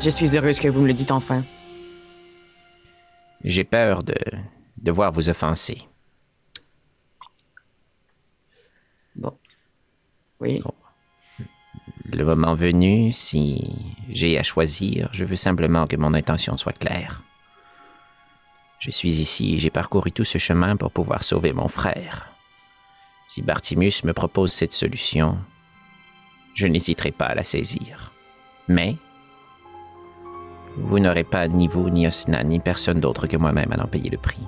[0.00, 1.44] Je suis heureuse que vous me le dites enfin.
[3.44, 4.14] J'ai peur de...
[4.78, 5.86] de voir vous offenser.
[10.40, 10.60] Oui.
[12.12, 17.22] Le moment venu, si j'ai à choisir, je veux simplement que mon intention soit claire.
[18.80, 22.32] Je suis ici et j'ai parcouru tout ce chemin pour pouvoir sauver mon frère.
[23.28, 25.38] Si Bartimus me propose cette solution,
[26.54, 28.12] je n'hésiterai pas à la saisir.
[28.66, 28.96] Mais
[30.76, 34.10] vous n'aurez pas ni vous, ni Osnan, ni personne d'autre que moi-même à en payer
[34.10, 34.42] le prix.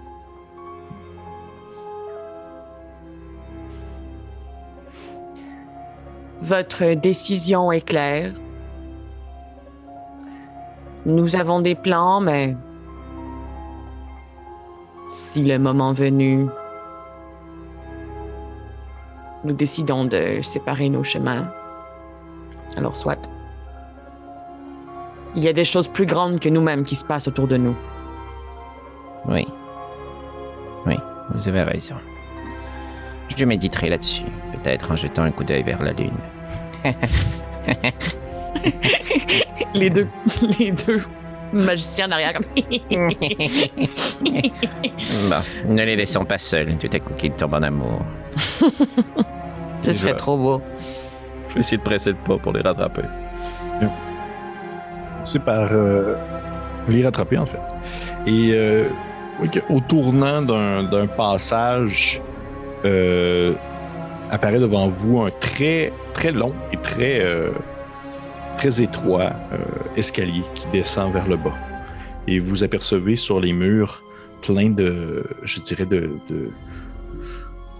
[6.45, 8.35] Votre décision est claire.
[11.07, 12.55] Nous avons des plans, mais
[15.09, 16.47] si le moment venu,
[19.45, 21.51] nous décidons de séparer nos chemins,
[22.77, 23.27] alors soit.
[25.37, 27.77] Il y a des choses plus grandes que nous-mêmes qui se passent autour de nous.
[29.25, 29.49] Oui.
[30.85, 30.97] Oui,
[31.35, 31.97] vous avez raison.
[33.35, 36.13] Je méditerai là-dessus, peut-être en jetant un coup d'œil vers la lune.
[39.75, 40.07] Les deux,
[40.59, 41.03] les deux
[41.53, 42.45] magiciens derrière comme.
[45.29, 48.03] Bon, ne les laissons pas seuls, tout à coup qu'ils tombent en amour.
[49.83, 50.63] Ce serait trop beau.
[51.49, 53.03] Je vais essayer de presser le pas pour les rattraper.
[55.25, 56.17] C'est par euh,
[56.89, 57.61] les rattraper, en fait.
[58.27, 58.85] Et euh,
[59.71, 62.21] au tournant d'un d'un passage,
[62.85, 63.55] euh,
[64.31, 67.53] apparaît devant vous un très, très long et très, euh,
[68.57, 69.59] très étroit euh,
[69.97, 71.57] escalier qui descend vers le bas.
[72.27, 74.03] Et vous apercevez sur les murs
[74.43, 76.51] plein de, je dirais, de, de,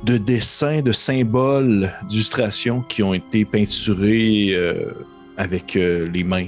[0.05, 4.93] de dessins, de symboles, d'illustrations qui ont été peinturés euh,
[5.37, 6.47] avec les mains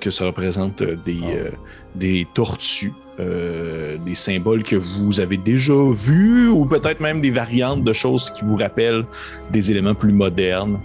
[0.00, 1.50] que ça représente des, euh,
[1.94, 7.84] des tortues, euh, des symboles que vous avez déjà vus ou peut-être même des variantes
[7.84, 9.04] de choses qui vous rappellent
[9.50, 10.80] des éléments plus modernes.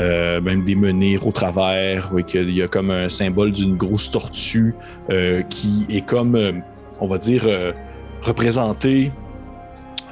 [0.00, 4.10] Euh, même des menhirs au travers, oui, qu'il y a comme un symbole d'une grosse
[4.10, 4.74] tortue
[5.10, 6.62] euh, qui est comme,
[7.00, 7.46] on va dire,
[8.22, 9.12] représentée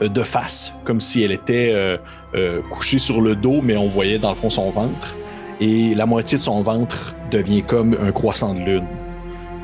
[0.00, 1.98] de face, comme si elle était
[2.70, 5.16] couchée sur le dos, mais on voyait dans le fond son ventre.
[5.58, 8.86] Et la moitié de son ventre devient comme un croissant de lune.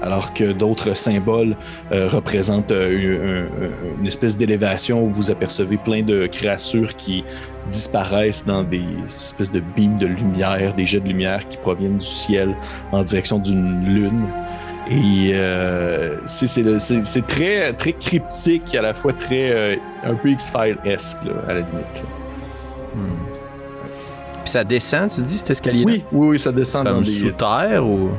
[0.02, 1.56] Alors que d'autres symboles
[1.92, 7.24] euh, représentent euh, un- un- une espèce d'élévation où vous apercevez plein de créatures qui
[7.70, 12.06] disparaissent dans des espèces de beams de lumière, des jets de lumière qui proviennent du
[12.06, 12.54] ciel
[12.92, 14.22] en direction d'une lune.
[14.90, 21.52] Et euh, c'est- très, très cryptique, à la fois très un peu X-Files-esque, là, à
[21.54, 21.74] la limite.
[21.74, 23.00] là.
[24.44, 25.84] Puis ça descend, tu dis, cet escalier-là?
[25.86, 28.10] Oui, oui, oui, ça descend dans des sous terre ou?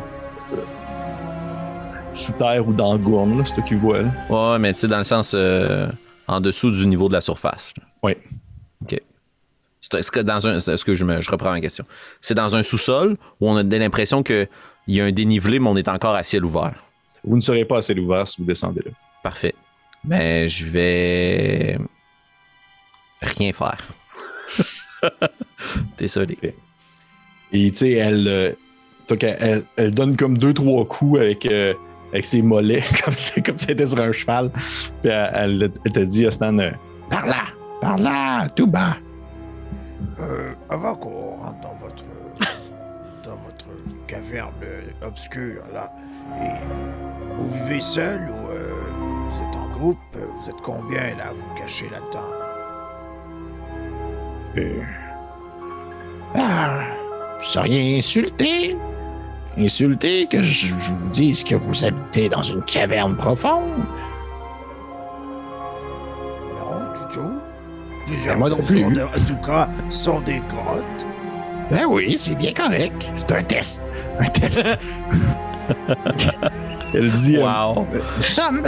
[2.12, 4.02] Sous terre ou dans la gourne, là, c'est toi qui vois.
[4.02, 4.12] là.
[4.30, 5.88] Ouais, mais tu sais, dans le sens euh,
[6.28, 7.74] en dessous du niveau de la surface.
[8.04, 8.18] Ouais.
[8.84, 9.00] OK.
[9.82, 10.58] C'est- Est-ce que dans un.
[10.58, 11.86] Est-ce que je, me, je reprends ma question?
[12.22, 14.48] C'est dans un sous-sol où on a l'impression qu'il
[14.88, 16.74] y a un dénivelé, mais on est encore à ciel ouvert.
[17.24, 18.92] Vous ne serez pas assez ouvert si vous descendez là.
[19.24, 19.54] Parfait.
[20.04, 21.78] Mais je vais.
[23.22, 23.78] Rien faire.
[25.98, 26.38] Désolé.
[27.52, 28.52] Et tu sais, elle, euh,
[29.40, 31.74] elle, elle donne comme deux, trois coups avec, euh,
[32.12, 34.50] avec ses mollets, comme si, comme si elle était sur un cheval.
[35.02, 35.30] Puis elle,
[35.64, 36.72] elle- elle te dit, Stan, euh,
[37.10, 37.36] Par là,
[37.82, 38.98] par là, tout bas.
[40.20, 42.04] Euh, avant qu'on rentre dans votre
[43.24, 43.66] dans votre
[44.08, 44.54] caverne
[45.06, 45.92] obscure là,
[46.42, 48.70] et vous vivez seul ou euh,
[49.28, 52.46] vous êtes en groupe Vous êtes combien là Vous cachez là-dedans là?
[54.58, 54.82] Euh,
[56.36, 56.88] Ah,
[57.40, 58.78] vous seriez insulté?
[59.58, 63.72] Insulté que je, je vous dise que vous habitez dans une caverne profonde?
[66.60, 67.40] Non, du tout.
[68.06, 68.84] Plusieurs Ben, moi non plus.
[68.84, 71.08] de- en tout cas, sont des grottes.
[71.72, 73.10] Ben oui, c'est bien correct.
[73.16, 73.90] C'est un test.
[74.20, 74.68] Un test.
[76.96, 77.86] elle dit, euh, Wow.
[78.18, 78.64] nous sommes.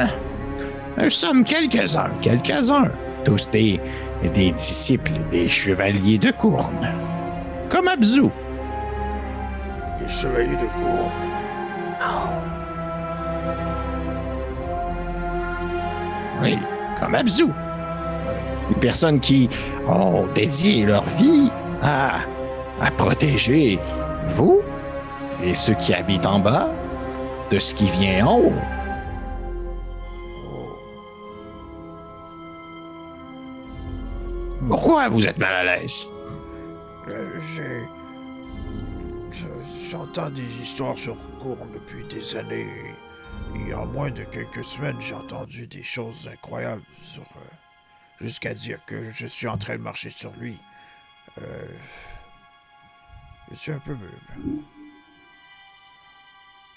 [0.97, 2.11] Nous sommes quelques-uns.
[2.21, 2.89] Quelques-uns.
[3.23, 3.79] Tous des,
[4.33, 6.89] des disciples des chevaliers de Courne.
[7.69, 8.23] Comme Abzu.
[10.11, 11.09] Les chevaliers de cour.
[16.41, 16.57] Oui,
[16.99, 17.45] comme Abzu.
[18.67, 19.49] Des personnes qui
[19.87, 21.49] ont dédié leur vie
[21.81, 22.15] à,
[22.81, 23.79] à protéger
[24.27, 24.59] vous
[25.41, 26.71] et ceux qui habitent en bas
[27.49, 28.53] de ce qui vient en haut.
[34.67, 36.05] Pourquoi vous êtes mal à l'aise?
[37.07, 38.00] Euh, j'ai.
[39.91, 42.67] Je- J'entends des histoires sur Courne depuis des années.
[43.55, 47.23] Et en moins de quelques semaines, j'ai entendu des choses incroyables sur.
[47.23, 47.45] euh,
[48.19, 50.59] Jusqu'à dire que je suis en train de marcher sur lui.
[51.41, 51.65] Euh,
[53.49, 53.97] je suis un peu.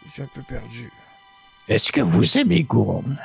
[0.06, 0.90] Je suis un peu perdu.
[1.68, 3.18] Est-ce que vous aimez Gourne?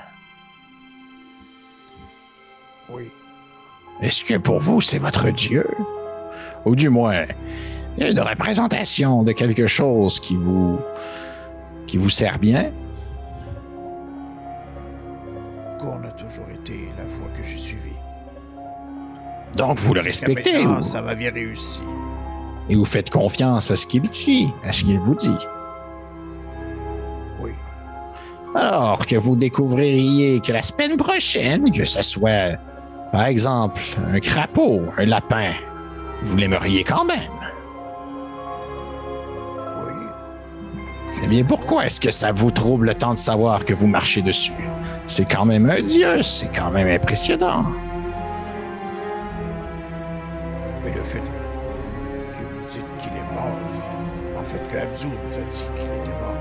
[2.89, 3.09] Oui.
[4.01, 5.65] Est-ce que pour vous, c'est votre Dieu?
[6.65, 7.25] Ou du moins,
[7.99, 10.79] une représentation de quelque chose qui vous,
[11.87, 12.71] qui vous sert bien?
[16.05, 17.95] A toujours été la voie que j'ai suivie.
[19.55, 21.81] Donc vous le respectez maintenant, ou- Ça m'a bien réussi.
[22.69, 25.37] et vous faites confiance à ce qu'il dit, à ce qu'il vous dit.
[27.39, 27.51] Oui.
[28.55, 32.57] Alors que vous découvririez que la semaine prochaine, que ce soit,
[33.11, 33.81] par exemple,
[34.11, 35.51] un crapaud, un lapin,
[36.23, 37.31] vous l'aimeriez quand même.
[41.23, 44.53] Eh bien, pourquoi est-ce que ça vous trouble tant de savoir que vous marchez dessus?
[45.07, 47.65] C'est quand même un dieu, c'est quand même impressionnant.
[50.85, 53.57] Mais le fait que vous dites qu'il est mort,
[54.39, 56.37] en fait que Abzu nous a dit qu'il était mort.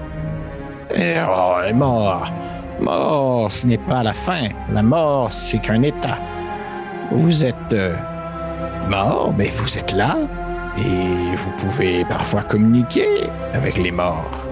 [0.94, 2.32] Eh, oh, mort.
[2.80, 4.48] Mort, ce n'est pas la fin.
[4.72, 6.18] La mort, c'est qu'un état.
[7.10, 7.96] Vous êtes euh,
[8.88, 10.16] mort, mais vous êtes là
[10.78, 14.47] et vous pouvez parfois communiquer avec les morts.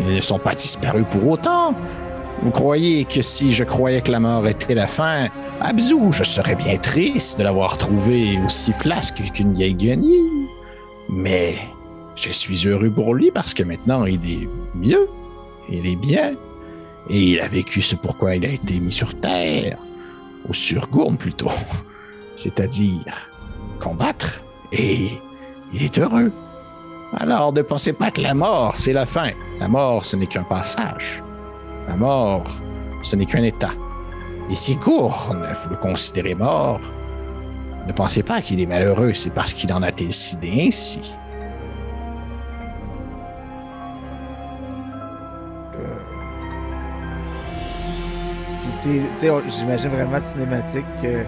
[0.00, 1.74] Ils ne sont pas disparus pour autant.
[2.42, 5.28] Vous croyez que si je croyais que la mort était la fin,
[5.60, 10.48] Abzu, je serais bien triste de l'avoir trouvé aussi flasque qu'une vieille guenille.
[11.08, 11.54] Mais
[12.16, 15.08] je suis heureux pour lui parce que maintenant il est mieux,
[15.68, 16.32] il est bien,
[17.08, 19.78] et il a vécu ce pourquoi il a été mis sur Terre,
[20.48, 21.50] ou sur Gourne plutôt,
[22.36, 23.30] c'est-à-dire
[23.80, 24.42] combattre,
[24.72, 25.08] et
[25.72, 26.32] il est heureux.
[27.16, 29.30] Alors ne pensez pas que la mort, c'est la fin.
[29.60, 31.22] La mort, ce n'est qu'un passage.
[31.88, 32.44] La mort,
[33.02, 33.70] ce n'est qu'un état.
[34.50, 36.80] Et si Gourne, vous le considérez mort,
[37.86, 41.14] ne pensez pas qu'il est malheureux, c'est parce qu'il en a décidé ainsi.
[49.46, 51.24] J'imagine vraiment cinématique que,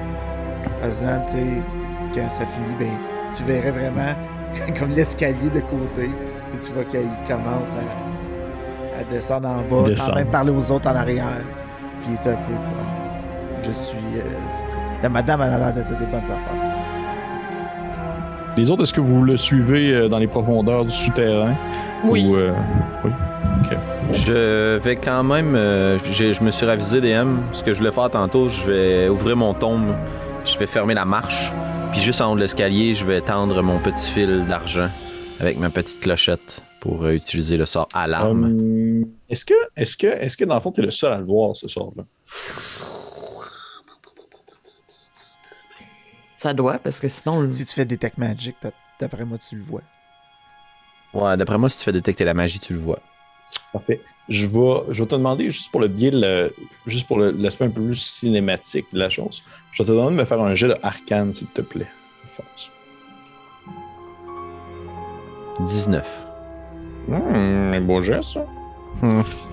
[0.82, 2.90] quand ça finit, ben,
[3.34, 4.14] tu verrais vraiment
[4.78, 6.10] comme l'escalier de côté.
[6.50, 10.14] Puis tu vois qu'il commence à, à descendre en bas sans Descendre.
[10.16, 11.24] même parler aux autres en arrière.
[12.00, 13.62] Puis il est un peu comme.
[13.64, 13.98] Je suis.
[14.16, 14.22] euh,
[15.02, 16.52] la madame, elle a l'air de dire des bonnes affaires.
[18.56, 21.54] Les autres, est-ce que vous le suivez euh, dans les profondeurs du souterrain?
[22.04, 22.24] Oui.
[22.26, 22.52] Ou, euh,
[23.04, 23.10] oui.
[24.12, 25.54] Je vais quand même.
[25.56, 27.38] euh, je me suis ravisé DM.
[27.52, 29.94] Ce que je voulais faire tantôt, je vais ouvrir mon tombe,
[30.44, 31.52] je vais fermer la marche,
[31.96, 34.90] puis juste en haut de l'escalier, je vais tendre mon petit fil d'argent
[35.40, 38.44] avec ma petite clochette pour euh, utiliser le sort alarme.
[38.44, 41.16] Hum, est-ce que, est-ce que, est-ce que dans le fond, tu es le seul à
[41.18, 42.04] le voir ce soir-là?
[46.36, 47.40] Ça doit, parce que sinon.
[47.40, 48.56] le- Si tu fais Detect Magic,
[49.00, 49.80] d'après moi, tu le vois.
[51.14, 52.98] Ouais, d'après moi, si tu fais détecter la magie, tu le vois.
[53.72, 54.00] Parfait.
[54.28, 56.54] Je vais, je vais te demander, juste pour le biais, le-
[56.86, 59.42] juste pour l'aspect un peu plus cinématique de la chose,
[59.72, 61.86] je vais te demander de me faire un jet de arcane, s'il te plaît.
[62.24, 62.70] Alphonse.
[65.60, 66.26] 19.
[67.08, 67.14] Hum,
[67.74, 68.44] un beau jet, ça.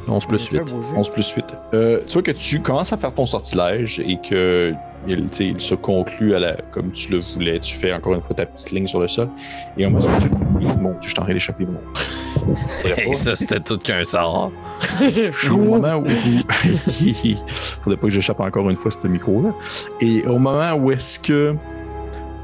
[0.08, 0.64] 11 plus Très 8.
[0.74, 0.88] beau jeu.
[0.96, 1.46] 11 plus 8.
[1.74, 4.74] Euh, tu vois que tu commences à faire ton sortilège et que
[5.08, 7.60] il, se conclut à la, comme tu le voulais.
[7.60, 9.30] Tu fais encore une fois ta petite ligne sur le sol.
[9.78, 11.80] Et au moment où tu oui, mon Dieu, je suis en train d'échapper mon.
[11.94, 13.14] Pas.
[13.14, 14.52] ça, c'était tout qu'un sort.
[15.02, 16.06] Et au moment où.
[17.82, 19.54] Faudrait pas que j'échappe encore une fois ce micro-là.
[20.00, 21.56] Et au moment où est-ce que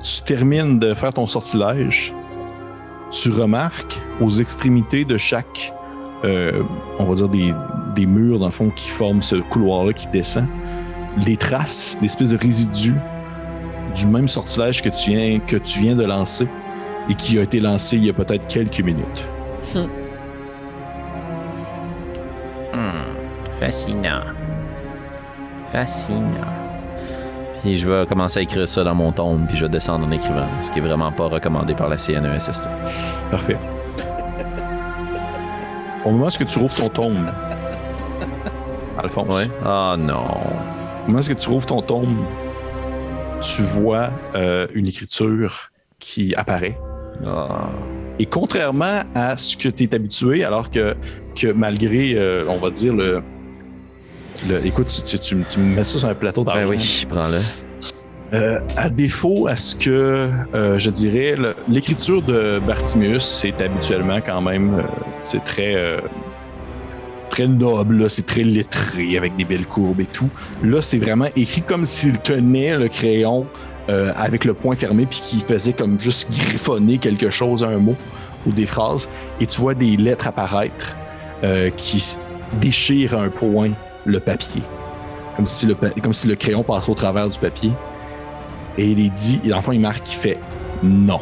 [0.01, 2.14] tu termines de faire ton sortilège,
[3.12, 5.74] tu remarques aux extrémités de chaque,
[6.24, 6.64] euh,
[6.99, 7.53] on va dire des,
[7.95, 10.45] des murs dans le fond qui forment ce couloir-là qui descend,
[11.26, 12.95] les traces, des espèces de résidus
[13.95, 16.47] du même sortilège que tu viens, que tu viens de lancer
[17.09, 19.28] et qui a été lancé il y a peut-être quelques minutes.
[19.74, 19.88] Hmm,
[23.53, 24.22] fascinant.
[25.72, 26.53] Fascinant.
[27.61, 30.11] Puis je vais commencer à écrire ça dans mon tombe, puis je vais descendre en
[30.11, 32.70] écrivant, ce qui est vraiment pas recommandé par la CNESST.
[33.32, 33.57] Parfait.
[36.05, 37.30] Au moment où est-ce que tu rouvres ton tombe,
[38.97, 39.49] Alphonse, Ouais.
[39.65, 40.26] Ah non.
[41.08, 42.08] Où est-ce que tu rouvres ton tombe,
[43.41, 46.78] tu vois euh, une écriture qui apparaît.
[47.26, 47.70] Ah.
[48.20, 50.95] Et contrairement à ce que tu es habitué, alors que,
[51.36, 53.22] que malgré, euh, on va dire, le.
[54.50, 56.62] le- écoute, tu, tu- tu- tu me mets ça sur un plateau d'argent.
[56.62, 57.39] Ben oui, prends-le.
[58.32, 61.36] Euh, à défaut à ce que euh, je dirais,
[61.68, 64.84] l'écriture de Bartimius, c'est habituellement quand même,
[65.24, 65.74] c'est très,
[67.30, 70.30] très noble, c'est très lettré avec des belles courbes et tout.
[70.63, 73.45] Là, c'est vraiment écrit comme s'il tenait le crayon
[73.89, 77.95] euh, avec le poing fermé puis qu'il faisait comme juste griffonner quelque chose, un mot
[78.45, 79.09] ou des phrases.
[79.39, 80.95] Et tu vois des lettres apparaître
[81.43, 82.15] euh, qui
[82.59, 83.71] déchirent un point
[84.05, 84.61] le papier,
[85.36, 87.71] comme si le, crayon passait au travers du papier.
[88.77, 90.38] Et il est dit, l'enfant il marque, il fait
[90.84, 91.21] non.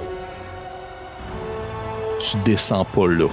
[2.20, 3.28] Tu descends pas là.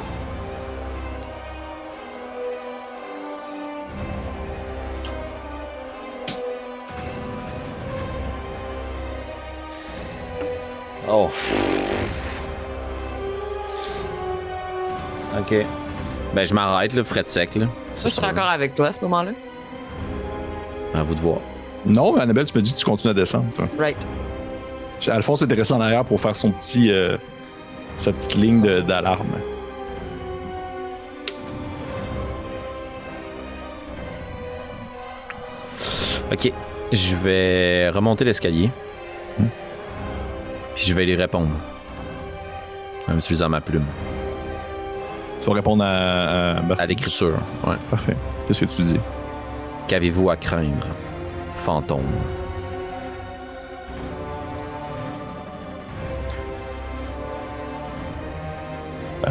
[11.16, 11.30] Oh.
[15.38, 15.54] Ok.
[16.34, 17.66] Ben, je m'arrête, là, fret sec, là.
[17.94, 19.30] C'est je suis d'accord avec toi à ce moment-là.
[20.92, 21.38] À vous de voir.
[21.86, 23.44] Non, mais Annabelle, tu me dis que tu continues à descendre.
[23.56, 23.66] toi.
[23.78, 23.96] Right.
[25.06, 27.16] Alphonse est resté en arrière pour faire son petit, euh,
[27.96, 29.26] sa petite ligne de- d'alarme.
[36.32, 36.50] Ok,
[36.92, 38.70] je vais remonter l'escalier.
[40.84, 41.48] Puis je vais lui répondre.
[43.08, 43.86] En utilisant ma plume.
[45.40, 47.38] Tu vas répondre à, à, l'écriture.
[47.66, 47.76] Ouais.
[47.90, 48.14] Parfait.
[48.46, 49.00] Qu'est-ce que tu dis?
[49.88, 50.88] Qu'avez-vous à craindre,
[51.56, 52.04] fantôme?
[59.26, 59.30] Euh,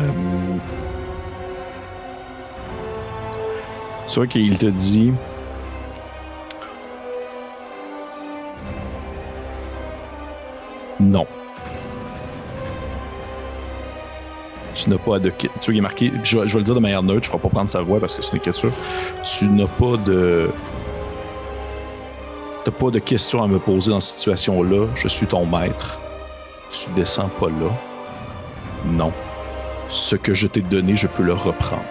[4.08, 5.14] Tu vois qu'il te dit.
[14.84, 15.30] Tu n'as pas de.
[15.30, 16.12] Tu vois, il est marqué.
[16.24, 18.16] Je, vais- le dire de manière neutre, je ne vais pas prendre sa voix parce
[18.16, 18.72] que c'est une écriture.
[19.24, 20.50] Tu n'as pas de.
[22.66, 24.88] Tu n'as pas de questions à me poser dans cette situation-là.
[24.96, 26.00] Je suis ton maître.
[26.72, 27.72] Tu descends pas là.
[28.86, 29.12] Non
[29.90, 31.84] ce que je t'ai donné, je peux le reprendre.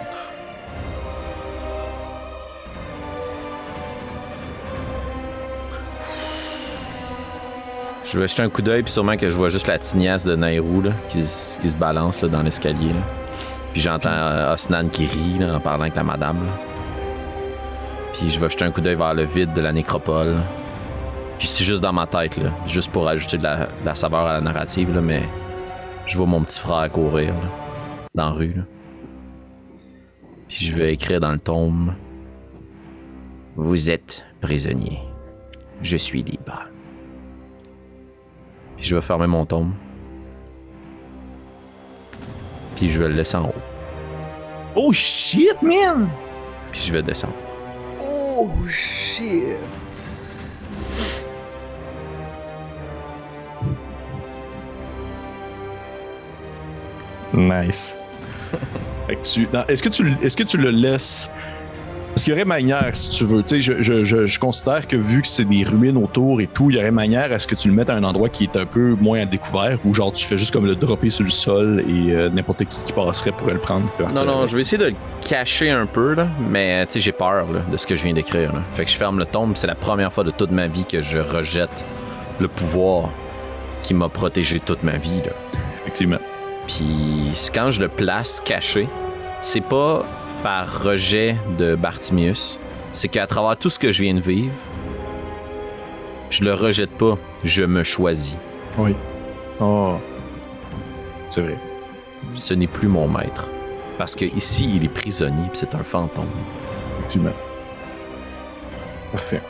[8.13, 10.35] Je vais jeter un coup d'œil, puis sûrement que je vois juste la tignasse de
[10.35, 12.93] Nairou qui, se balance dans l'escalier.
[13.71, 16.37] Puis j'entends euh, Osnan qui rit en parlant avec la madame.
[18.13, 20.35] Puis je vais jeter un coup d'œil vers le vide de la nécropole.
[21.39, 24.41] Puis c'est juste dans ma tête, là, juste pour ajouter de la, saveur à la
[24.41, 25.23] narrative, là, mais
[26.05, 27.33] je vois mon petit frère courir
[28.13, 28.61] dans la rue.
[30.47, 31.95] Puis je vais écrire dans le tome
[33.55, 34.99] Vous êtes prisonnier.
[35.81, 36.72] Je suis libre.
[38.77, 39.73] Puis je vais fermer mon tome.
[42.75, 43.61] Puis je vais le laisser en haut.
[44.75, 46.07] Oh shit, man!
[46.71, 47.33] Puis je vais descendre.
[48.01, 49.57] Oh shit!
[57.33, 57.97] Nice.
[59.09, 61.29] Est-ce que, tu, est-ce que tu le laisses.
[62.13, 63.41] Parce qu'il y aurait manière, si tu veux.
[63.41, 66.47] Tu sais, je, je, je, je considère que vu que c'est des ruines autour et
[66.47, 68.43] tout, il y aurait manière à ce que tu le mettes à un endroit qui
[68.43, 71.23] est un peu moins à découvert, ou genre tu fais juste comme le dropper sur
[71.23, 73.91] le sol et euh, n'importe qui qui passerait pourrait le prendre.
[74.15, 74.95] Non, non, je vais essayer de le
[75.27, 78.13] cacher un peu, là, mais tu sais, j'ai peur là, de ce que je viens
[78.13, 78.53] d'écrire.
[78.53, 78.61] là.
[78.75, 81.01] Fait que je ferme le tome, c'est la première fois de toute ma vie que
[81.01, 81.83] je rejette
[82.39, 83.09] le pouvoir
[83.81, 85.21] qui m'a protégé toute ma vie.
[85.25, 85.31] Là.
[85.81, 86.19] Effectivement.
[86.67, 88.87] Puis quand je le place caché,
[89.41, 90.05] c'est pas
[90.43, 92.59] par rejet de Bartimius,
[92.91, 94.53] c'est qu'à travers tout ce que je viens de vivre,
[96.29, 98.37] je le rejette pas, je me choisis.
[98.77, 98.93] Oui.
[99.61, 99.95] Oh.
[101.29, 101.57] C'est vrai.
[102.35, 103.47] Ce n'est plus mon maître.
[103.97, 106.27] Parce que ici, il est prisonnier, puis c'est un fantôme.
[106.97, 107.33] Effectivement.
[109.11, 109.41] Parfait.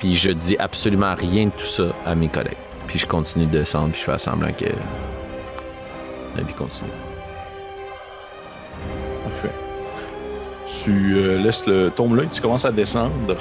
[0.00, 2.56] Puis je dis absolument rien de tout ça à mes collègues.
[2.88, 4.66] Puis je continue de descendre, puis je fais semblant que
[6.36, 6.90] la vie continue.
[9.24, 9.71] Parfait.
[10.80, 13.36] Tu euh, laisses le tombe là et tu commences à descendre.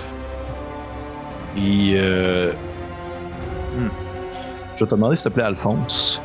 [1.57, 2.53] Et euh,
[3.75, 3.89] hmm.
[4.75, 6.21] je vais te demander, s'il te plaît, Alphonse,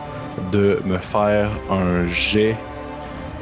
[0.52, 2.57] de me faire un jet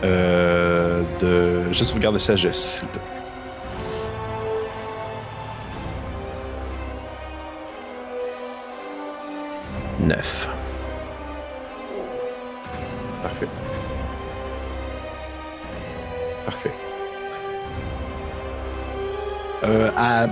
[0.04, 2.80] euh, de juste sauvegarde de sagesse.
[2.80, 3.00] s'il te plaît.
[10.00, 10.48] Neuf.
[13.22, 13.48] Parfait.
[16.44, 16.83] Parfait.
[19.64, 20.26] Euh, à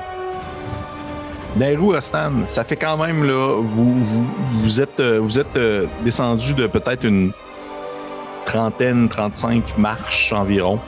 [1.56, 5.86] Nairou Rostan, ça fait quand même là, vous vous, vous êtes euh, vous êtes euh,
[6.04, 7.32] descendu de peut-être une
[8.44, 10.78] trentaine, 35 marches environ.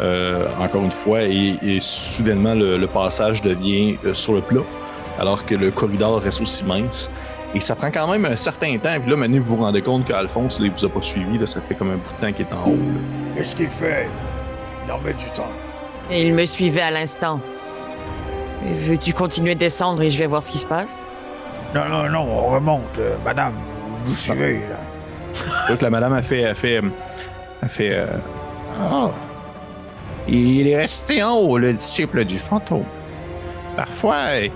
[0.00, 4.60] euh, encore une fois, et, et soudainement le, le passage devient euh, sur le plat,
[5.18, 7.10] alors que le corridor reste aussi mince.
[7.54, 8.98] Et ça prend quand même un certain temps.
[9.00, 11.38] Puis là, maintenant, vous vous rendez compte qu'Alphonse, là, il vous a pas suivi.
[11.38, 12.76] Là, ça fait comme un bout de temps qu'il est en haut.
[13.34, 14.08] Qu'est-ce qu'il fait?
[14.84, 15.52] Il en met du temps.
[16.10, 17.40] Et il me suivait à l'instant.
[18.74, 21.06] Veux-tu continuer de descendre et je vais voir ce qui se passe?
[21.74, 22.98] Non, non, non, on remonte.
[22.98, 24.80] euh, madame, vous nous suivez, là.
[25.68, 26.44] Que la madame a fait.
[26.44, 26.80] A fait,
[27.62, 28.06] a fait euh,
[28.92, 29.10] Oh!
[30.28, 32.84] Il est resté en haut, le disciple du fantôme.
[33.76, 34.50] Parfois, il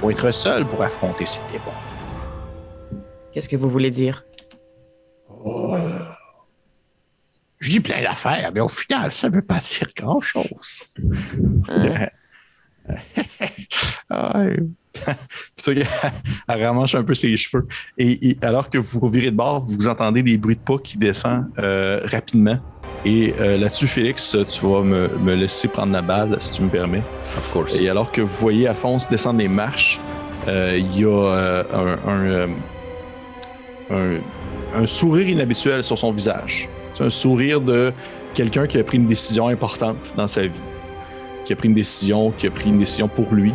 [0.00, 3.00] faut être seul pour affronter ses démons.
[3.32, 4.24] Qu'est-ce que vous voulez dire?
[7.58, 10.88] Je dis plein d'affaires, mais au final, ça ne veut pas dire grand-chose.
[11.68, 12.08] Ah,
[14.10, 15.86] vois qu'elle-
[16.48, 17.64] elle ramanche un peu ses cheveux.
[17.96, 20.98] Et, et alors que vous revirez de bord, vous entendez des bruits de pas qui
[20.98, 22.58] descendent euh, rapidement.
[23.04, 26.68] Et euh, là-dessus, Félix, tu vas me, me laisser prendre la balle, si tu me
[26.68, 27.02] permets.
[27.38, 27.80] Of course.
[27.80, 29.98] Et alors que vous voyez Alphonse descendre les marches,
[30.48, 32.48] euh, il y a un, un,
[33.90, 34.18] un-
[34.74, 36.68] un sourire inhabituel sur son visage.
[36.92, 37.92] C'est un sourire de
[38.34, 40.50] quelqu'un qui a pris une décision importante dans sa vie,
[41.50, 43.52] qui a pris une décision, qui a pris une décision pour lui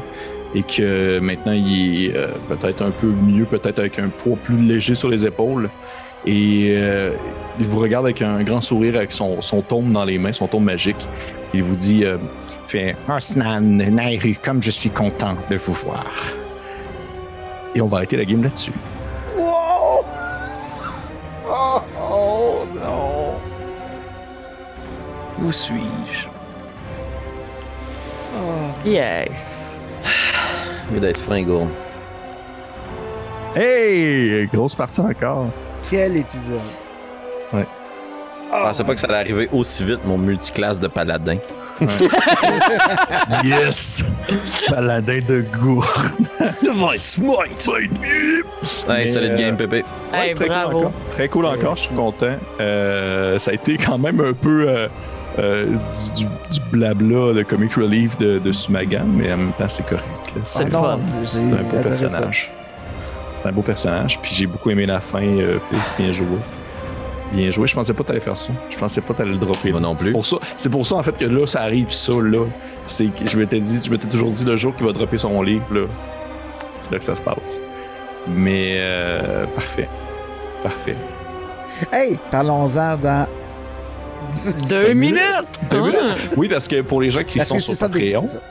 [0.54, 4.62] et que maintenant il est euh, peut-être un peu mieux, peut-être avec un poids plus
[4.62, 5.70] léger sur les épaules.
[6.26, 7.14] Et euh,
[7.58, 10.48] il vous regarde avec un grand sourire, avec son, son tome dans les mains, son
[10.48, 11.08] tome magique.
[11.54, 12.18] Il vous dit euh,
[12.68, 16.06] Fait Osnan, Nairu, comme je suis content de vous voir.
[17.76, 18.74] Et on va arrêter la game là-dessus.
[19.40, 20.02] Oh,
[21.48, 23.36] oh, non!
[25.42, 26.35] Où suis-je?
[28.86, 29.78] Yes.
[30.92, 31.72] Mieux d'être fringourne.
[33.56, 34.48] Hey!
[34.54, 35.48] Grosse partie encore.
[35.90, 36.60] Quel épisode!
[38.56, 41.38] Je pensais pas que ça allait arriver aussi vite, mon multiclasse de paladin.
[43.44, 44.04] Yes!
[44.70, 46.14] Paladin de gourde.
[46.64, 47.68] Devant Smite!
[48.88, 49.84] Mais, Hey, solide euh, game, Pépé.
[50.14, 50.70] Hey, c'est très bravo.
[50.70, 50.92] Cool encore.
[51.10, 52.36] Très cool encore, je suis content.
[52.62, 54.88] Euh, ça a été quand même un peu euh,
[55.40, 59.68] euh, du, du- du blabla de comic relief de, de Sumagan, mais en même temps,
[59.70, 60.06] c'est correct.
[60.46, 61.00] C'est Ah le non, fun.
[61.22, 62.52] J'ai C'est un beau personnage.
[63.34, 65.22] C'est un beau personnage, puis j'ai beaucoup aimé la fin.
[65.24, 66.26] Euh, Félix, bien joué.
[67.34, 67.68] Bien joué.
[67.68, 68.50] Je pensais pas que t'allais faire ça.
[68.70, 69.72] Je pensais pas que t'allais le dropper.
[69.72, 70.06] Moi non plus.
[70.06, 70.38] C'est pour ça.
[70.56, 72.46] C'est pour ça en fait que là, ça arrive ça là.
[72.86, 75.42] C'est que je m'étais dit, je m'étais toujours dit le jour qu'il va dropper son
[75.42, 75.82] livre là.
[76.80, 77.60] C'est là que ça se passe.
[78.28, 79.90] Mais euh, parfait,
[80.64, 80.96] parfait.
[81.92, 83.28] Hey, parlons-en dans.
[84.70, 85.22] Deux minutes!
[85.72, 86.30] Deux minutes.
[86.38, 88.42] Oui, parce que pour les gens qui sont sur Patreon, ça?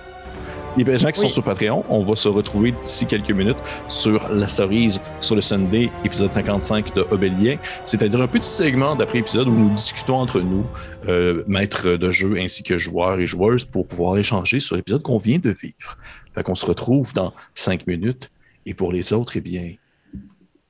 [0.77, 3.57] les gens qui sont sur Patreon, on va se retrouver d'ici quelques minutes
[3.89, 9.19] sur la cerise sur le Sunday, épisode 55 de Obélien, c'est-à-dire un petit segment d'après
[9.19, 10.67] épisode où nous discutons entre nous,
[11.09, 15.19] euh, maîtres de jeu ainsi que joueurs et joueuses, pour pouvoir échanger sur l'épisode qu'on
[15.19, 15.97] vient de vivre.
[16.35, 18.31] Fait qu'on se retrouve dans cinq minutes.
[18.67, 19.75] Et pour les autres, eh bien,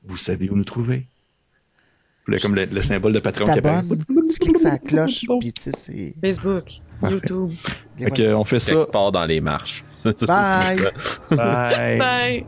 [0.04, 1.06] vous savez où nous trouver.
[2.26, 3.82] Là, comme le, le symbole de Patreon qui apparaît.
[4.08, 6.14] tu cliques sur la cloche, puis tu sais, c'est.
[6.22, 6.64] Facebook,
[7.00, 7.16] Parfait.
[7.16, 7.52] YouTube.
[7.98, 8.74] Fait que, on fait ça.
[8.76, 9.84] Quelque part dans les marches.
[10.04, 10.90] Bye!
[11.30, 11.98] Bye.
[11.98, 12.46] Bye!